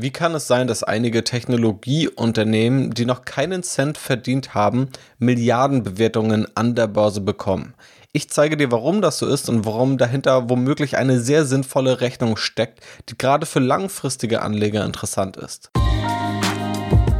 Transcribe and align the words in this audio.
Wie 0.00 0.12
kann 0.12 0.32
es 0.36 0.46
sein, 0.46 0.68
dass 0.68 0.84
einige 0.84 1.24
Technologieunternehmen, 1.24 2.92
die 2.92 3.04
noch 3.04 3.24
keinen 3.24 3.64
Cent 3.64 3.98
verdient 3.98 4.54
haben, 4.54 4.90
Milliardenbewertungen 5.18 6.46
an 6.54 6.76
der 6.76 6.86
Börse 6.86 7.20
bekommen? 7.20 7.74
Ich 8.12 8.30
zeige 8.30 8.56
dir, 8.56 8.70
warum 8.70 9.02
das 9.02 9.18
so 9.18 9.26
ist 9.26 9.48
und 9.48 9.66
warum 9.66 9.98
dahinter 9.98 10.48
womöglich 10.48 10.96
eine 10.96 11.18
sehr 11.18 11.44
sinnvolle 11.44 12.00
Rechnung 12.00 12.36
steckt, 12.36 12.78
die 13.08 13.18
gerade 13.18 13.44
für 13.44 13.58
langfristige 13.58 14.42
Anleger 14.42 14.84
interessant 14.84 15.36
ist. 15.36 15.72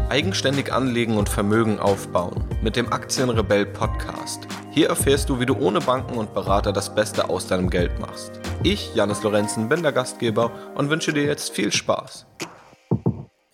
Eigenständig 0.09 0.73
anlegen 0.73 1.17
und 1.17 1.29
Vermögen 1.29 1.81
aufbauen 1.81 2.45
mit 2.63 2.77
dem 2.77 2.93
Aktienrebell 2.93 3.67
Podcast. 3.67 4.47
Hier 4.71 4.89
erfährst 4.89 5.29
du, 5.29 5.41
wie 5.41 5.47
du 5.47 5.57
ohne 5.57 5.81
Banken 5.81 6.17
und 6.17 6.33
Berater 6.33 6.73
das 6.73 6.95
Beste 6.95 7.29
aus 7.29 7.49
deinem 7.49 7.71
Geld 7.71 7.99
machst. 7.99 8.41
Ich, 8.63 8.95
Janis 8.95 9.25
Lorenzen, 9.25 9.69
bin 9.69 9.83
der 9.83 9.91
Gastgeber 9.91 10.53
und 10.77 10.91
wünsche 10.91 11.13
dir 11.13 11.25
jetzt 11.25 11.51
viel 11.51 11.73
Spaß. 11.73 12.25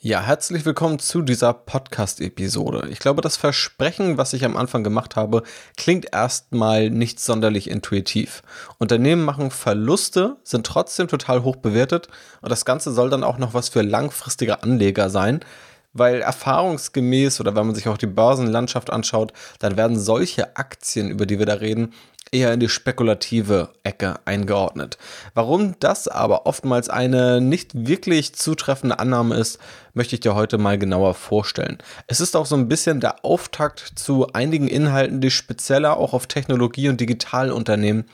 Ja, 0.07 0.21
herzlich 0.21 0.67
willkommen 0.67 0.99
zu 0.99 1.23
dieser 1.23 1.55
Podcast-Episode. 1.55 2.89
Ich 2.91 2.99
glaube, 2.99 3.23
das 3.23 3.39
Versprechen, 3.39 4.19
was 4.19 4.35
ich 4.35 4.45
am 4.45 4.55
Anfang 4.55 4.85
gemacht 4.85 5.17
habe, 5.17 5.45
klingt 5.79 6.13
erstmal 6.13 6.91
nicht 6.91 7.21
sonderlich 7.21 7.71
intuitiv. 7.71 8.43
Unternehmen 8.77 9.25
machen 9.25 9.51
Verluste, 9.51 10.37
sind 10.45 10.67
trotzdem 10.67 11.09
total 11.09 11.43
hoch 11.43 11.57
bewertet 11.57 12.09
und 12.43 12.53
das 12.53 12.67
Ganze 12.67 12.93
soll 12.93 13.09
dann 13.09 13.25
auch 13.25 13.39
noch 13.39 13.55
was 13.55 13.71
für 13.71 13.81
langfristige 13.81 14.63
Anleger 14.63 15.09
sein, 15.09 15.41
weil 15.95 16.21
erfahrungsgemäß 16.21 17.41
oder 17.41 17.57
wenn 17.57 17.65
man 17.65 17.75
sich 17.75 17.89
auch 17.89 17.97
die 17.97 18.07
Börsenlandschaft 18.07 18.91
anschaut, 18.91 19.33
dann 19.59 19.79
werden 19.79 19.99
solche 19.99 20.55
Aktien, 20.55 21.09
über 21.09 21.25
die 21.25 21.39
wir 21.39 21.47
da 21.47 21.55
reden, 21.55 21.95
eher 22.35 22.53
in 22.53 22.61
die 22.61 22.69
spekulative 22.69 23.71
Ecke 23.85 24.17
eingeordnet. 24.25 24.99
Warum 25.35 25.77
das 25.79 26.09
aber 26.09 26.47
oftmals 26.47 26.91
eine 26.91 27.41
nicht 27.41 27.87
wirklich 27.87 28.35
zutreffende 28.35 28.99
Annahme 28.99 29.37
ist, 29.37 29.59
möchte 29.95 30.15
ich 30.15 30.21
dir 30.21 30.35
heute 30.35 30.59
mal 30.59 30.79
genauer 30.79 31.15
vorstellen. 31.15 31.79
Es 32.07 32.21
ist 32.21 32.37
auch 32.37 32.47
so 32.47 32.57
ein 32.57 32.69
bisschen 32.69 33.01
der 33.01 33.25
Auftakt 33.25 33.93
zu 33.95 34.33
einigen 34.33 34.69
Inhalten, 34.69 35.21
die 35.21 35.31
spezieller 35.31 35.97
auch 35.97 36.13
auf 36.13 36.27
Technologie- 36.27 36.89
und 36.89 37.01
Digitalunternehmen 37.01 38.05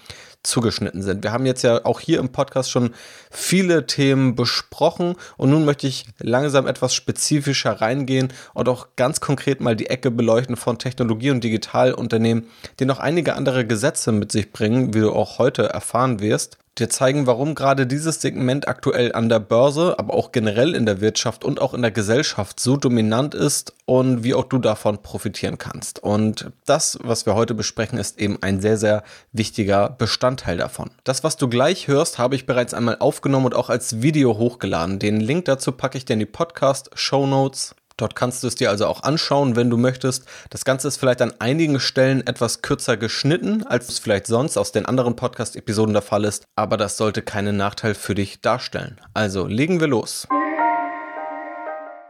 zugeschnitten 0.42 1.02
sind. 1.02 1.22
Wir 1.22 1.32
haben 1.32 1.44
jetzt 1.44 1.62
ja 1.62 1.84
auch 1.84 2.00
hier 2.00 2.18
im 2.18 2.30
Podcast 2.30 2.70
schon 2.70 2.94
viele 3.30 3.86
Themen 3.86 4.34
besprochen 4.34 5.16
und 5.36 5.50
nun 5.50 5.64
möchte 5.64 5.86
ich 5.86 6.06
langsam 6.18 6.66
etwas 6.66 6.94
spezifischer 6.94 7.80
reingehen 7.80 8.32
und 8.54 8.68
auch 8.68 8.88
ganz 8.96 9.20
konkret 9.20 9.60
mal 9.60 9.76
die 9.76 9.90
Ecke 9.90 10.10
beleuchten 10.10 10.56
von 10.56 10.78
Technologie- 10.78 11.30
und 11.30 11.44
Digitalunternehmen, 11.44 12.46
die 12.78 12.86
noch 12.86 13.00
einige 13.00 13.34
andere 13.34 13.66
Gesetze 13.66 14.12
mit 14.12 14.32
sich 14.32 14.50
bringen, 14.50 14.94
wie 14.94 15.00
du 15.00 15.12
auch 15.12 15.38
heute 15.38 15.64
erfahren 15.64 16.20
wirst 16.20 16.58
dir 16.80 16.88
zeigen, 16.88 17.26
warum 17.26 17.54
gerade 17.54 17.86
dieses 17.86 18.20
Segment 18.20 18.66
aktuell 18.66 19.12
an 19.12 19.28
der 19.28 19.38
Börse, 19.38 19.98
aber 19.98 20.14
auch 20.14 20.32
generell 20.32 20.74
in 20.74 20.86
der 20.86 21.00
Wirtschaft 21.00 21.44
und 21.44 21.60
auch 21.60 21.74
in 21.74 21.82
der 21.82 21.90
Gesellschaft 21.90 22.58
so 22.58 22.76
dominant 22.76 23.34
ist 23.34 23.74
und 23.86 24.24
wie 24.24 24.34
auch 24.34 24.44
du 24.44 24.58
davon 24.58 25.02
profitieren 25.02 25.58
kannst. 25.58 26.02
Und 26.02 26.50
das, 26.66 26.98
was 27.02 27.26
wir 27.26 27.34
heute 27.34 27.54
besprechen, 27.54 27.98
ist 27.98 28.18
eben 28.18 28.38
ein 28.42 28.60
sehr, 28.60 28.76
sehr 28.76 29.02
wichtiger 29.32 29.90
Bestandteil 29.90 30.56
davon. 30.56 30.90
Das, 31.04 31.22
was 31.22 31.36
du 31.36 31.48
gleich 31.48 31.88
hörst, 31.88 32.18
habe 32.18 32.34
ich 32.34 32.46
bereits 32.46 32.74
einmal 32.74 32.96
aufgenommen 32.98 33.46
und 33.46 33.54
auch 33.54 33.70
als 33.70 34.02
Video 34.02 34.38
hochgeladen. 34.38 34.98
Den 34.98 35.20
Link 35.20 35.44
dazu 35.44 35.72
packe 35.72 35.98
ich 35.98 36.04
dir 36.04 36.14
in 36.14 36.20
die 36.20 36.26
Podcast-Show 36.26 37.26
Notes. 37.26 37.74
Dort 38.00 38.16
kannst 38.16 38.42
du 38.42 38.46
es 38.46 38.54
dir 38.54 38.70
also 38.70 38.86
auch 38.86 39.02
anschauen, 39.02 39.56
wenn 39.56 39.68
du 39.68 39.76
möchtest. 39.76 40.24
Das 40.48 40.64
Ganze 40.64 40.88
ist 40.88 40.96
vielleicht 40.96 41.20
an 41.20 41.34
einigen 41.38 41.78
Stellen 41.80 42.26
etwas 42.26 42.62
kürzer 42.62 42.96
geschnitten, 42.96 43.66
als 43.66 43.90
es 43.90 43.98
vielleicht 43.98 44.26
sonst 44.26 44.56
aus 44.56 44.72
den 44.72 44.86
anderen 44.86 45.16
Podcast-Episoden 45.16 45.92
der 45.92 46.00
Fall 46.00 46.24
ist, 46.24 46.44
aber 46.56 46.78
das 46.78 46.96
sollte 46.96 47.20
keinen 47.20 47.58
Nachteil 47.58 47.94
für 47.94 48.14
dich 48.14 48.40
darstellen. 48.40 48.98
Also 49.12 49.46
legen 49.46 49.80
wir 49.80 49.86
los. 49.86 50.26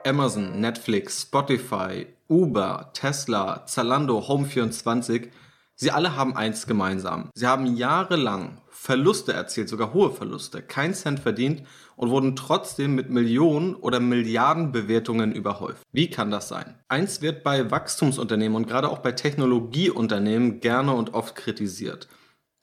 Amazon, 0.07 0.61
Netflix, 0.61 1.23
Spotify, 1.23 2.07
Uber, 2.29 2.91
Tesla, 2.95 3.67
Zalando, 3.67 4.21
Home24, 4.21 5.29
sie 5.75 5.91
alle 5.91 6.15
haben 6.15 6.37
eins 6.37 6.69
gemeinsam. 6.69 7.31
Sie 7.35 7.49
haben 7.49 7.67
jahrelang 7.67 8.59
Verluste 8.83 9.35
erzielt, 9.35 9.69
sogar 9.69 9.93
hohe 9.93 10.11
Verluste, 10.11 10.63
kein 10.63 10.95
Cent 10.95 11.21
verdient 11.21 11.65
und 11.97 12.09
wurden 12.09 12.35
trotzdem 12.35 12.95
mit 12.95 13.11
Millionen 13.11 13.75
oder 13.75 14.01
Milliarden 14.01 14.73
Bewertungen 14.73 15.33
überhäuft. 15.33 15.83
Wie 15.93 16.09
kann 16.09 16.31
das 16.31 16.49
sein? 16.49 16.77
Eins 16.89 17.21
wird 17.21 17.45
bei 17.45 17.71
Wachstumsunternehmen 17.71 18.57
und 18.57 18.67
gerade 18.67 18.89
auch 18.89 19.01
bei 19.01 19.13
Technologieunternehmen 19.13 20.61
gerne 20.61 20.95
und 20.95 21.13
oft 21.13 21.37
kritisiert. 21.37 22.09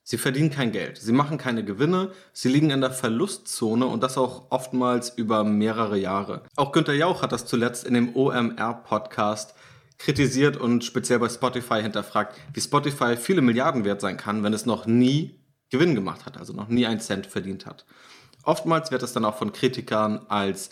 Sie 0.01 0.17
verdienen 0.17 0.49
kein 0.49 0.71
Geld, 0.71 0.97
sie 0.97 1.11
machen 1.11 1.37
keine 1.37 1.63
Gewinne, 1.63 2.09
sie 2.33 2.49
liegen 2.49 2.71
in 2.71 2.81
der 2.81 2.89
Verlustzone 2.89 3.85
und 3.85 4.01
das 4.01 4.17
auch 4.17 4.47
oftmals 4.49 5.11
über 5.15 5.43
mehrere 5.43 5.99
Jahre. 5.99 6.41
Auch 6.55 6.71
Günter 6.71 6.95
Jauch 6.95 7.21
hat 7.21 7.31
das 7.31 7.45
zuletzt 7.45 7.85
in 7.85 7.93
dem 7.93 8.15
OMR-Podcast 8.15 9.53
kritisiert 9.99 10.57
und 10.57 10.83
speziell 10.83 11.19
bei 11.19 11.29
Spotify 11.29 11.83
hinterfragt, 11.83 12.35
wie 12.55 12.61
Spotify 12.61 13.15
viele 13.17 13.43
Milliarden 13.43 13.85
wert 13.85 14.01
sein 14.01 14.17
kann, 14.17 14.41
wenn 14.41 14.53
es 14.53 14.65
noch 14.65 14.87
nie 14.87 15.37
Gewinn 15.69 15.95
gemacht 15.95 16.25
hat, 16.25 16.37
also 16.37 16.53
noch 16.53 16.67
nie 16.67 16.85
einen 16.85 16.99
Cent 16.99 17.27
verdient 17.27 17.65
hat. 17.65 17.85
Oftmals 18.43 18.91
wird 18.91 19.03
es 19.03 19.13
dann 19.13 19.25
auch 19.25 19.37
von 19.37 19.51
Kritikern 19.51 20.25
als 20.29 20.69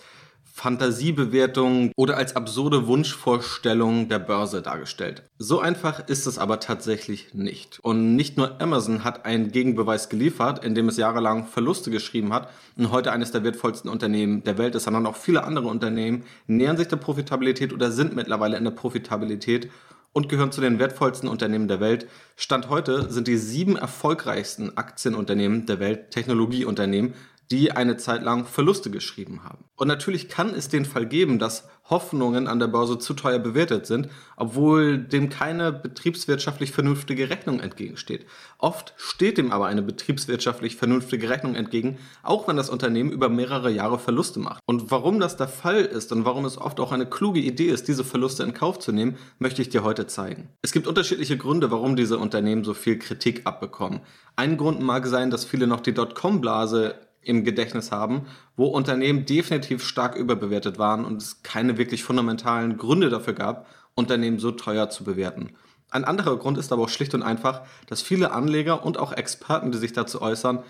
Fantasiebewertung 0.58 1.92
oder 1.98 2.16
als 2.16 2.38
absurde 2.38 2.88
Wunschvorstellung 2.88 4.08
der 4.08 4.20
Börse 4.20 4.62
dargestellt. 4.62 5.24
So 5.38 5.60
einfach 5.60 6.08
ist 6.08 6.28
es 6.28 6.38
aber 6.38 6.62
tatsächlich 6.62 7.34
nicht. 7.34 7.82
Und 7.82 8.16
nicht 8.16 8.38
nur 8.38 8.62
Amazon 8.62 9.04
hat 9.04 9.26
einen 9.26 9.52
Gegenbeweis 9.52 10.08
geliefert, 10.08 10.64
indem 10.64 10.88
es 10.88 10.96
jahrelang 10.96 11.46
Verluste 11.46 11.92
geschrieben 11.92 12.32
hat 12.32 12.50
und 12.78 12.90
heute 12.90 13.12
eines 13.12 13.32
der 13.32 13.44
wertvollsten 13.44 13.92
Unternehmen 13.92 14.46
der 14.46 14.58
Welt 14.58 14.76
ist, 14.76 14.86
sondern 14.86 15.06
auch 15.08 15.18
viele 15.18 15.44
andere 15.44 15.68
Unternehmen 15.68 16.24
nähern 16.48 16.78
sich 16.78 16.88
der 16.88 16.96
Profitabilität 16.96 17.74
oder 17.74 17.92
sind 17.92 18.16
mittlerweile 18.16 18.56
in 18.56 18.64
der 18.64 18.72
Profitabilität 18.72 19.70
und 20.16 20.30
gehören 20.30 20.54
zu 20.54 20.62
den 20.62 20.80
wertvollsten 20.80 21.28
Unternehmen 21.28 21.68
der 21.68 21.82
Welt. 21.82 22.08
Stand 22.38 22.70
heute 22.70 23.12
sind 23.12 23.28
die 23.28 23.36
sieben 23.36 23.76
erfolgreichsten 23.76 24.78
Aktienunternehmen 24.78 25.66
der 25.66 25.82
Welt 25.82 26.12
Technologieunternehmen, 26.12 27.14
die 27.52 27.72
eine 27.72 27.98
Zeit 27.98 28.24
lang 28.24 28.46
Verluste 28.46 28.90
geschrieben 28.90 29.44
haben. 29.44 29.66
Und 29.76 29.88
natürlich 29.88 30.30
kann 30.30 30.54
es 30.54 30.70
den 30.70 30.86
Fall 30.86 31.06
geben, 31.06 31.38
dass 31.38 31.68
Hoffnungen 31.90 32.48
an 32.48 32.58
der 32.58 32.68
Börse 32.68 32.98
zu 32.98 33.14
teuer 33.14 33.38
bewertet 33.38 33.86
sind, 33.86 34.10
obwohl 34.38 34.98
dem 34.98 35.30
keine 35.30 35.72
betriebswirtschaftlich 35.72 36.72
vernünftige 36.72 37.30
Rechnung 37.30 37.60
entgegensteht. 37.60 38.26
Oft 38.58 38.96
steht 38.98 39.38
dem 39.38 39.52
aber 39.52 39.68
eine 39.68 39.84
betriebswirtschaftlich 39.84 40.78
vernünftige 40.78 41.30
Rechnung 41.30 41.54
entgegen, 41.54 42.00
auch 42.24 42.48
wenn 42.48 42.58
das 42.58 42.72
Unternehmen 42.72 43.12
über 43.12 43.30
mehrere 43.30 43.70
Jahre 43.70 44.00
Verluste 44.00 44.40
macht. 44.40 44.62
Und 44.66 44.90
warum 44.90 45.20
das 45.20 45.38
der 45.38 45.48
Fall 45.48 45.82
ist 45.82 46.12
und 46.12 46.26
warum 46.26 46.46
es 46.46 46.58
oft 46.58 46.80
auch 46.80 46.92
eine 46.92 47.06
kluge 47.06 47.40
Idee 47.40 47.68
ist, 47.68 47.88
diese 47.88 48.04
Verluste 48.04 48.42
in 48.42 48.56
Kauf 48.56 48.80
zu 48.80 48.92
nehmen, 48.92 49.18
möchte 49.38 49.62
ich 49.62 49.70
dir 49.70 49.84
heute 49.84 50.08
zeigen. 50.08 50.50
Es 50.64 50.72
gibt 50.72 50.88
unterschiedliche 50.88 51.38
Gründe, 51.38 51.70
warum 51.70 51.96
diese 51.96 52.18
Unternehmen 52.18 52.64
so 52.64 52.74
viel 52.74 52.98
Kritik 52.98 53.46
abbekommen. 53.46 54.02
Ein 54.36 54.58
Grund 54.58 54.82
mag 54.82 55.06
sein, 55.06 55.30
dass 55.30 55.46
viele 55.46 55.68
noch 55.68 55.82
die 55.82 55.94
Dotcom-Blase 55.94 56.96
im 57.26 57.44
Gedächtnis 57.44 57.92
haben, 57.92 58.28
wo 58.56 58.68
Unternehmen 58.68 59.26
definitiv 59.26 59.84
stark 59.84 60.16
überbewertet 60.16 60.80
waren 60.80 61.06
und 61.06 61.22
es 61.22 61.44
keine 61.44 61.78
wirklich 61.78 62.04
fundamentalen 62.04 62.78
Gründe 62.78 63.10
dafür 63.10 63.34
gab, 63.34 63.68
Unternehmen 63.96 64.40
so 64.40 64.52
teuer 64.52 64.90
zu 64.90 65.04
bewerten. 65.04 65.52
Ein 65.90 66.06
anderer 66.06 66.38
Grund 66.38 66.58
ist 66.58 66.72
aber 66.72 66.84
auch 66.84 66.90
schlicht 66.90 67.14
und 67.14 67.24
einfach, 67.24 67.62
dass 67.88 68.02
viele 68.02 68.32
Anleger 68.32 68.86
und 68.86 68.98
auch 68.98 69.12
Experten, 69.12 69.72
die 69.72 69.78
sich 69.78 69.94
dazu 69.94 70.22
äußern, 70.22 70.64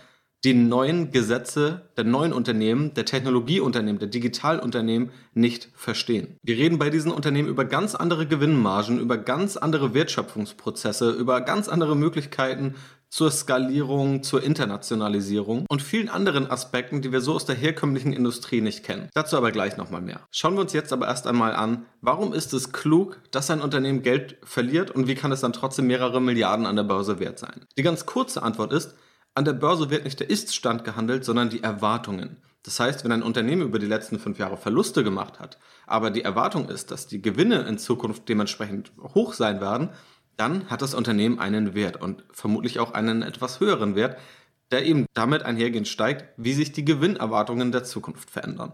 die 0.45 0.53
neuen 0.53 1.09
Gesetze 1.09 1.89
der 1.97 2.03
neuen 2.03 2.31
Unternehmen, 2.31 2.93
der 2.93 3.05
Technologieunternehmen, 3.05 3.97
der 3.97 4.09
Digitalunternehmen 4.09 5.09
nicht 5.33 5.69
verstehen. 5.73 6.37
Wir 6.43 6.55
reden 6.55 6.77
bei 6.77 6.91
diesen 6.91 7.11
Unternehmen 7.11 7.49
über 7.49 7.65
ganz 7.65 7.95
andere 7.95 8.27
Gewinnmargen, 8.27 8.99
über 8.99 9.17
ganz 9.17 9.57
andere 9.57 9.95
Wertschöpfungsprozesse, 9.95 11.09
über 11.09 11.41
ganz 11.41 11.67
andere 11.67 11.95
Möglichkeiten 11.95 12.75
zur 13.09 13.31
Skalierung, 13.31 14.23
zur 14.23 14.43
Internationalisierung 14.43 15.65
und 15.69 15.81
vielen 15.81 16.09
anderen 16.09 16.49
Aspekten, 16.49 17.01
die 17.01 17.11
wir 17.11 17.21
so 17.21 17.33
aus 17.33 17.45
der 17.45 17.55
herkömmlichen 17.55 18.13
Industrie 18.13 18.61
nicht 18.61 18.83
kennen. 18.83 19.09
Dazu 19.13 19.37
aber 19.37 19.51
gleich 19.51 19.77
nochmal 19.77 20.01
mehr. 20.01 20.21
Schauen 20.31 20.55
wir 20.55 20.61
uns 20.61 20.73
jetzt 20.73 20.91
aber 20.91 21.07
erst 21.07 21.27
einmal 21.27 21.55
an, 21.55 21.85
warum 22.01 22.33
ist 22.33 22.53
es 22.53 22.71
klug, 22.71 23.19
dass 23.31 23.49
ein 23.49 23.61
Unternehmen 23.61 24.01
Geld 24.01 24.37
verliert 24.43 24.91
und 24.91 25.07
wie 25.07 25.15
kann 25.15 25.31
es 25.31 25.41
dann 25.41 25.53
trotzdem 25.53 25.87
mehrere 25.87 26.21
Milliarden 26.21 26.65
an 26.65 26.75
der 26.75 26.83
Börse 26.83 27.19
wert 27.19 27.39
sein? 27.39 27.65
Die 27.77 27.83
ganz 27.83 28.05
kurze 28.05 28.43
Antwort 28.43 28.73
ist, 28.73 28.95
an 29.33 29.45
der 29.45 29.53
Börse 29.53 29.89
wird 29.89 30.05
nicht 30.05 30.19
der 30.19 30.29
Ist-Stand 30.29 30.83
gehandelt, 30.83 31.25
sondern 31.25 31.49
die 31.49 31.61
Erwartungen. 31.61 32.37
Das 32.65 32.79
heißt, 32.79 33.03
wenn 33.03 33.11
ein 33.11 33.21
Unternehmen 33.21 33.61
über 33.61 33.77
die 33.77 33.85
letzten 33.85 34.17
fünf 34.17 34.39
Jahre 34.39 34.57
Verluste 34.57 35.03
gemacht 35.03 35.39
hat, 35.39 35.59
aber 35.85 36.09
die 36.09 36.23
Erwartung 36.23 36.67
ist, 36.67 36.89
dass 36.89 37.05
die 37.05 37.21
Gewinne 37.21 37.59
in 37.67 37.77
Zukunft 37.77 38.27
dementsprechend 38.27 38.91
hoch 39.13 39.33
sein 39.33 39.61
werden, 39.61 39.89
dann 40.37 40.69
hat 40.69 40.81
das 40.81 40.93
Unternehmen 40.93 41.39
einen 41.39 41.73
Wert 41.73 42.01
und 42.01 42.23
vermutlich 42.31 42.79
auch 42.79 42.93
einen 42.93 43.21
etwas 43.21 43.59
höheren 43.59 43.95
Wert, 43.95 44.17
der 44.71 44.85
eben 44.85 45.05
damit 45.13 45.43
einhergehend 45.43 45.87
steigt, 45.87 46.25
wie 46.37 46.53
sich 46.53 46.71
die 46.71 46.85
Gewinnerwartungen 46.85 47.71
der 47.71 47.83
Zukunft 47.83 48.29
verändern. 48.29 48.73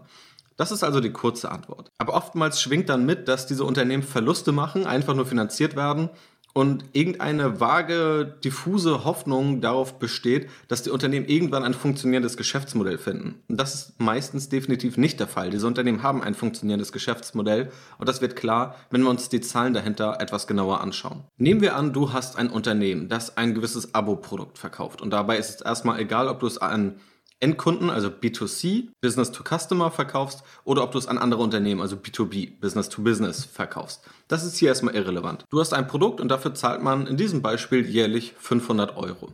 Das 0.56 0.70
ist 0.70 0.84
also 0.84 1.00
die 1.00 1.12
kurze 1.12 1.50
Antwort. 1.50 1.90
Aber 1.98 2.14
oftmals 2.14 2.60
schwingt 2.60 2.88
dann 2.88 3.06
mit, 3.06 3.28
dass 3.28 3.46
diese 3.46 3.64
Unternehmen 3.64 4.02
Verluste 4.02 4.52
machen, 4.52 4.86
einfach 4.86 5.14
nur 5.14 5.26
finanziert 5.26 5.76
werden 5.76 6.10
und 6.52 6.84
irgendeine 6.92 7.60
vage, 7.60 8.36
diffuse 8.44 9.04
Hoffnung 9.04 9.60
darauf 9.60 9.98
besteht, 9.98 10.48
dass 10.68 10.82
die 10.82 10.90
Unternehmen 10.90 11.26
irgendwann 11.26 11.64
ein 11.64 11.74
funktionierendes 11.74 12.36
Geschäftsmodell 12.36 12.98
finden. 12.98 13.42
Und 13.48 13.58
das 13.58 13.74
ist 13.74 14.00
meistens 14.00 14.48
definitiv 14.48 14.96
nicht 14.96 15.18
der 15.20 15.28
Fall. 15.28 15.50
Diese 15.50 15.66
Unternehmen 15.66 16.02
haben 16.02 16.22
ein 16.22 16.34
funktionierendes 16.34 16.92
Geschäftsmodell 16.92 17.70
und 17.98 18.08
das 18.08 18.20
wird 18.20 18.36
klar, 18.36 18.76
wenn 18.90 19.02
wir 19.02 19.10
uns 19.10 19.28
die 19.28 19.40
Zahlen 19.40 19.74
dahinter 19.74 20.20
etwas 20.20 20.46
genauer 20.46 20.80
anschauen. 20.80 21.24
Nehmen 21.38 21.60
wir 21.60 21.76
an, 21.76 21.92
du 21.92 22.12
hast 22.12 22.36
ein 22.36 22.50
Unternehmen, 22.50 23.08
das 23.08 23.36
ein 23.36 23.54
gewisses 23.54 23.94
Abo-Produkt 23.94 24.58
verkauft 24.58 25.00
und 25.00 25.10
dabei 25.10 25.38
ist 25.38 25.50
es 25.50 25.60
erstmal 25.60 26.00
egal, 26.00 26.28
ob 26.28 26.40
du 26.40 26.46
es 26.46 26.58
an 26.58 26.96
Endkunden, 27.42 27.90
also 27.90 28.08
B2C, 28.08 28.88
Business 29.00 29.32
to 29.32 29.42
Customer 29.42 29.90
verkaufst 29.90 30.44
oder 30.64 30.84
ob 30.84 30.92
du 30.92 30.98
es 30.98 31.08
an 31.08 31.18
andere 31.18 31.42
Unternehmen, 31.42 31.80
also 31.80 31.96
B2B, 31.96 32.60
Business 32.60 32.88
to 32.88 33.02
Business 33.02 33.44
verkaufst. 33.44 34.02
Das 34.28 34.44
ist 34.44 34.56
hier 34.56 34.68
erstmal 34.68 34.94
irrelevant. 34.94 35.44
Du 35.50 35.58
hast 35.58 35.74
ein 35.74 35.88
Produkt 35.88 36.20
und 36.20 36.28
dafür 36.28 36.54
zahlt 36.54 36.82
man 36.82 37.06
in 37.06 37.16
diesem 37.16 37.42
Beispiel 37.42 37.84
jährlich 37.84 38.34
500 38.38 38.96
Euro. 38.96 39.32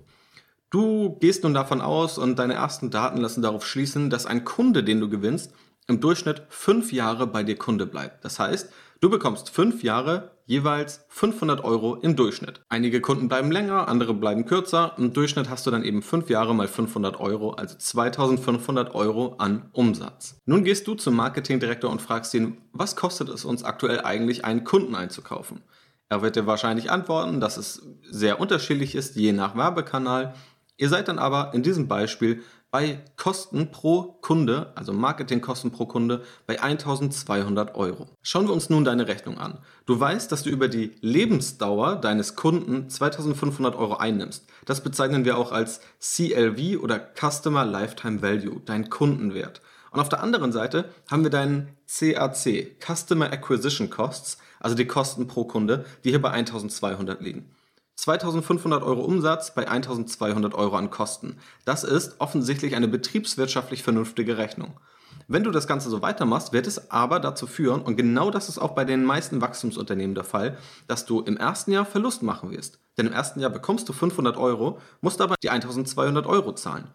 Du 0.70 1.18
gehst 1.20 1.44
nun 1.44 1.54
davon 1.54 1.80
aus 1.82 2.18
und 2.18 2.38
deine 2.38 2.54
ersten 2.54 2.90
Daten 2.90 3.18
lassen 3.18 3.42
darauf 3.42 3.66
schließen, 3.66 4.08
dass 4.08 4.26
ein 4.26 4.44
Kunde, 4.44 4.82
den 4.82 5.00
du 5.00 5.08
gewinnst, 5.08 5.52
im 5.86 6.00
Durchschnitt 6.00 6.42
fünf 6.48 6.92
Jahre 6.92 7.26
bei 7.26 7.42
dir 7.42 7.56
Kunde 7.56 7.86
bleibt. 7.86 8.24
Das 8.24 8.38
heißt, 8.38 8.70
du 9.00 9.10
bekommst 9.10 9.50
fünf 9.50 9.82
Jahre 9.82 10.32
jeweils 10.48 11.04
500 11.10 11.62
Euro 11.62 11.96
im 11.96 12.16
Durchschnitt. 12.16 12.62
Einige 12.70 13.02
Kunden 13.02 13.28
bleiben 13.28 13.52
länger, 13.52 13.86
andere 13.86 14.14
bleiben 14.14 14.46
kürzer. 14.46 14.94
Im 14.96 15.12
Durchschnitt 15.12 15.50
hast 15.50 15.66
du 15.66 15.70
dann 15.70 15.84
eben 15.84 16.00
fünf 16.00 16.30
Jahre 16.30 16.54
mal 16.54 16.66
500 16.66 17.20
Euro, 17.20 17.50
also 17.52 17.76
2500 17.76 18.94
Euro 18.94 19.36
an 19.36 19.68
Umsatz. 19.72 20.40
Nun 20.46 20.64
gehst 20.64 20.86
du 20.86 20.94
zum 20.94 21.16
Marketingdirektor 21.16 21.90
und 21.90 22.00
fragst 22.00 22.32
ihn, 22.32 22.56
was 22.72 22.96
kostet 22.96 23.28
es 23.28 23.44
uns 23.44 23.62
aktuell 23.62 24.00
eigentlich, 24.00 24.46
einen 24.46 24.64
Kunden 24.64 24.94
einzukaufen? 24.94 25.60
Er 26.08 26.22
wird 26.22 26.34
dir 26.34 26.46
wahrscheinlich 26.46 26.90
antworten, 26.90 27.40
dass 27.40 27.58
es 27.58 27.86
sehr 28.02 28.40
unterschiedlich 28.40 28.94
ist, 28.94 29.16
je 29.16 29.32
nach 29.32 29.54
Werbekanal. 29.54 30.32
Ihr 30.78 30.88
seid 30.88 31.08
dann 31.08 31.18
aber 31.18 31.52
in 31.52 31.62
diesem 31.62 31.88
Beispiel 31.88 32.42
bei 32.70 33.02
Kosten 33.16 33.70
pro 33.70 34.18
Kunde, 34.20 34.72
also 34.74 34.92
Marketingkosten 34.92 35.70
pro 35.70 35.86
Kunde, 35.86 36.22
bei 36.46 36.60
1200 36.60 37.74
Euro. 37.74 38.08
Schauen 38.22 38.46
wir 38.46 38.52
uns 38.52 38.68
nun 38.68 38.84
deine 38.84 39.08
Rechnung 39.08 39.38
an. 39.38 39.58
Du 39.86 39.98
weißt, 39.98 40.30
dass 40.30 40.42
du 40.42 40.50
über 40.50 40.68
die 40.68 40.94
Lebensdauer 41.00 41.96
deines 41.96 42.36
Kunden 42.36 42.90
2500 42.90 43.74
Euro 43.74 43.96
einnimmst. 43.96 44.46
Das 44.66 44.82
bezeichnen 44.82 45.24
wir 45.24 45.38
auch 45.38 45.50
als 45.50 45.80
CLV 45.98 46.82
oder 46.82 47.00
Customer 47.18 47.64
Lifetime 47.64 48.22
Value, 48.22 48.60
dein 48.64 48.90
Kundenwert. 48.90 49.62
Und 49.90 50.00
auf 50.00 50.10
der 50.10 50.22
anderen 50.22 50.52
Seite 50.52 50.90
haben 51.10 51.22
wir 51.22 51.30
deinen 51.30 51.76
CAC, 51.86 52.76
Customer 52.84 53.32
Acquisition 53.32 53.88
Costs, 53.88 54.36
also 54.60 54.76
die 54.76 54.86
Kosten 54.86 55.26
pro 55.26 55.44
Kunde, 55.44 55.86
die 56.04 56.10
hier 56.10 56.20
bei 56.20 56.30
1200 56.30 57.22
liegen. 57.22 57.50
2500 57.98 58.84
Euro 58.84 59.00
Umsatz 59.00 59.52
bei 59.54 59.66
1200 59.66 60.54
Euro 60.54 60.76
an 60.76 60.88
Kosten. 60.88 61.36
Das 61.64 61.82
ist 61.82 62.20
offensichtlich 62.20 62.76
eine 62.76 62.86
betriebswirtschaftlich 62.86 63.82
vernünftige 63.82 64.38
Rechnung. 64.38 64.78
Wenn 65.26 65.42
du 65.42 65.50
das 65.50 65.66
Ganze 65.66 65.90
so 65.90 66.00
weitermachst, 66.00 66.52
wird 66.52 66.68
es 66.68 66.92
aber 66.92 67.18
dazu 67.18 67.48
führen, 67.48 67.82
und 67.82 67.96
genau 67.96 68.30
das 68.30 68.48
ist 68.48 68.58
auch 68.58 68.70
bei 68.70 68.84
den 68.84 69.04
meisten 69.04 69.40
Wachstumsunternehmen 69.40 70.14
der 70.14 70.22
Fall, 70.22 70.56
dass 70.86 71.06
du 71.06 71.22
im 71.22 71.36
ersten 71.36 71.72
Jahr 71.72 71.84
Verlust 71.84 72.22
machen 72.22 72.52
wirst. 72.52 72.78
Denn 72.96 73.08
im 73.08 73.12
ersten 73.12 73.40
Jahr 73.40 73.50
bekommst 73.50 73.88
du 73.88 73.92
500 73.92 74.36
Euro, 74.36 74.78
musst 75.00 75.20
aber 75.20 75.34
die 75.42 75.50
1200 75.50 76.24
Euro 76.24 76.54
zahlen. 76.54 76.86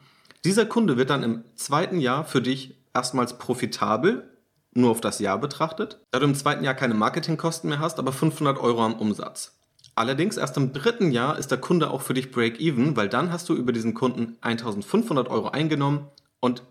Dieser 0.46 0.66
Kunde 0.66 0.96
wird 0.96 1.10
dann 1.10 1.22
im 1.22 1.44
zweiten 1.56 2.00
Jahr 2.00 2.24
für 2.24 2.42
dich 2.42 2.82
erstmals 2.94 3.38
profitabel, 3.38 4.30
nur 4.74 4.90
auf 4.90 5.02
das 5.02 5.20
Jahr 5.20 5.38
betrachtet, 5.38 6.00
da 6.12 6.20
du 6.20 6.26
im 6.26 6.36
zweiten 6.36 6.64
Jahr 6.64 6.76
keine 6.76 6.94
Marketingkosten 6.94 7.70
mehr 7.70 7.80
hast, 7.80 8.00
aber 8.00 8.14
500 8.14 8.58
Euro 8.58 8.86
am 8.86 8.96
Umsatz. 8.96 9.53
Allerdings 9.96 10.38
erst 10.38 10.58
im 10.58 10.74
dritten 10.74 11.12
Jahr 11.12 11.38
ist 11.38 11.52
der 11.52 11.60
Kunde 11.60 11.92
auch 11.92 12.02
für 12.02 12.16
dich 12.16 12.32
Break-Even, 12.32 12.96
weil 12.96 13.10
dann 13.10 13.32
hast 13.32 13.48
du 13.50 13.56
über 13.56 13.72
diesen 13.72 13.94
Kunden 13.94 14.38
1500 14.42 15.30
Euro 15.30 15.50
eingenommen 15.50 16.08
und 16.40 16.64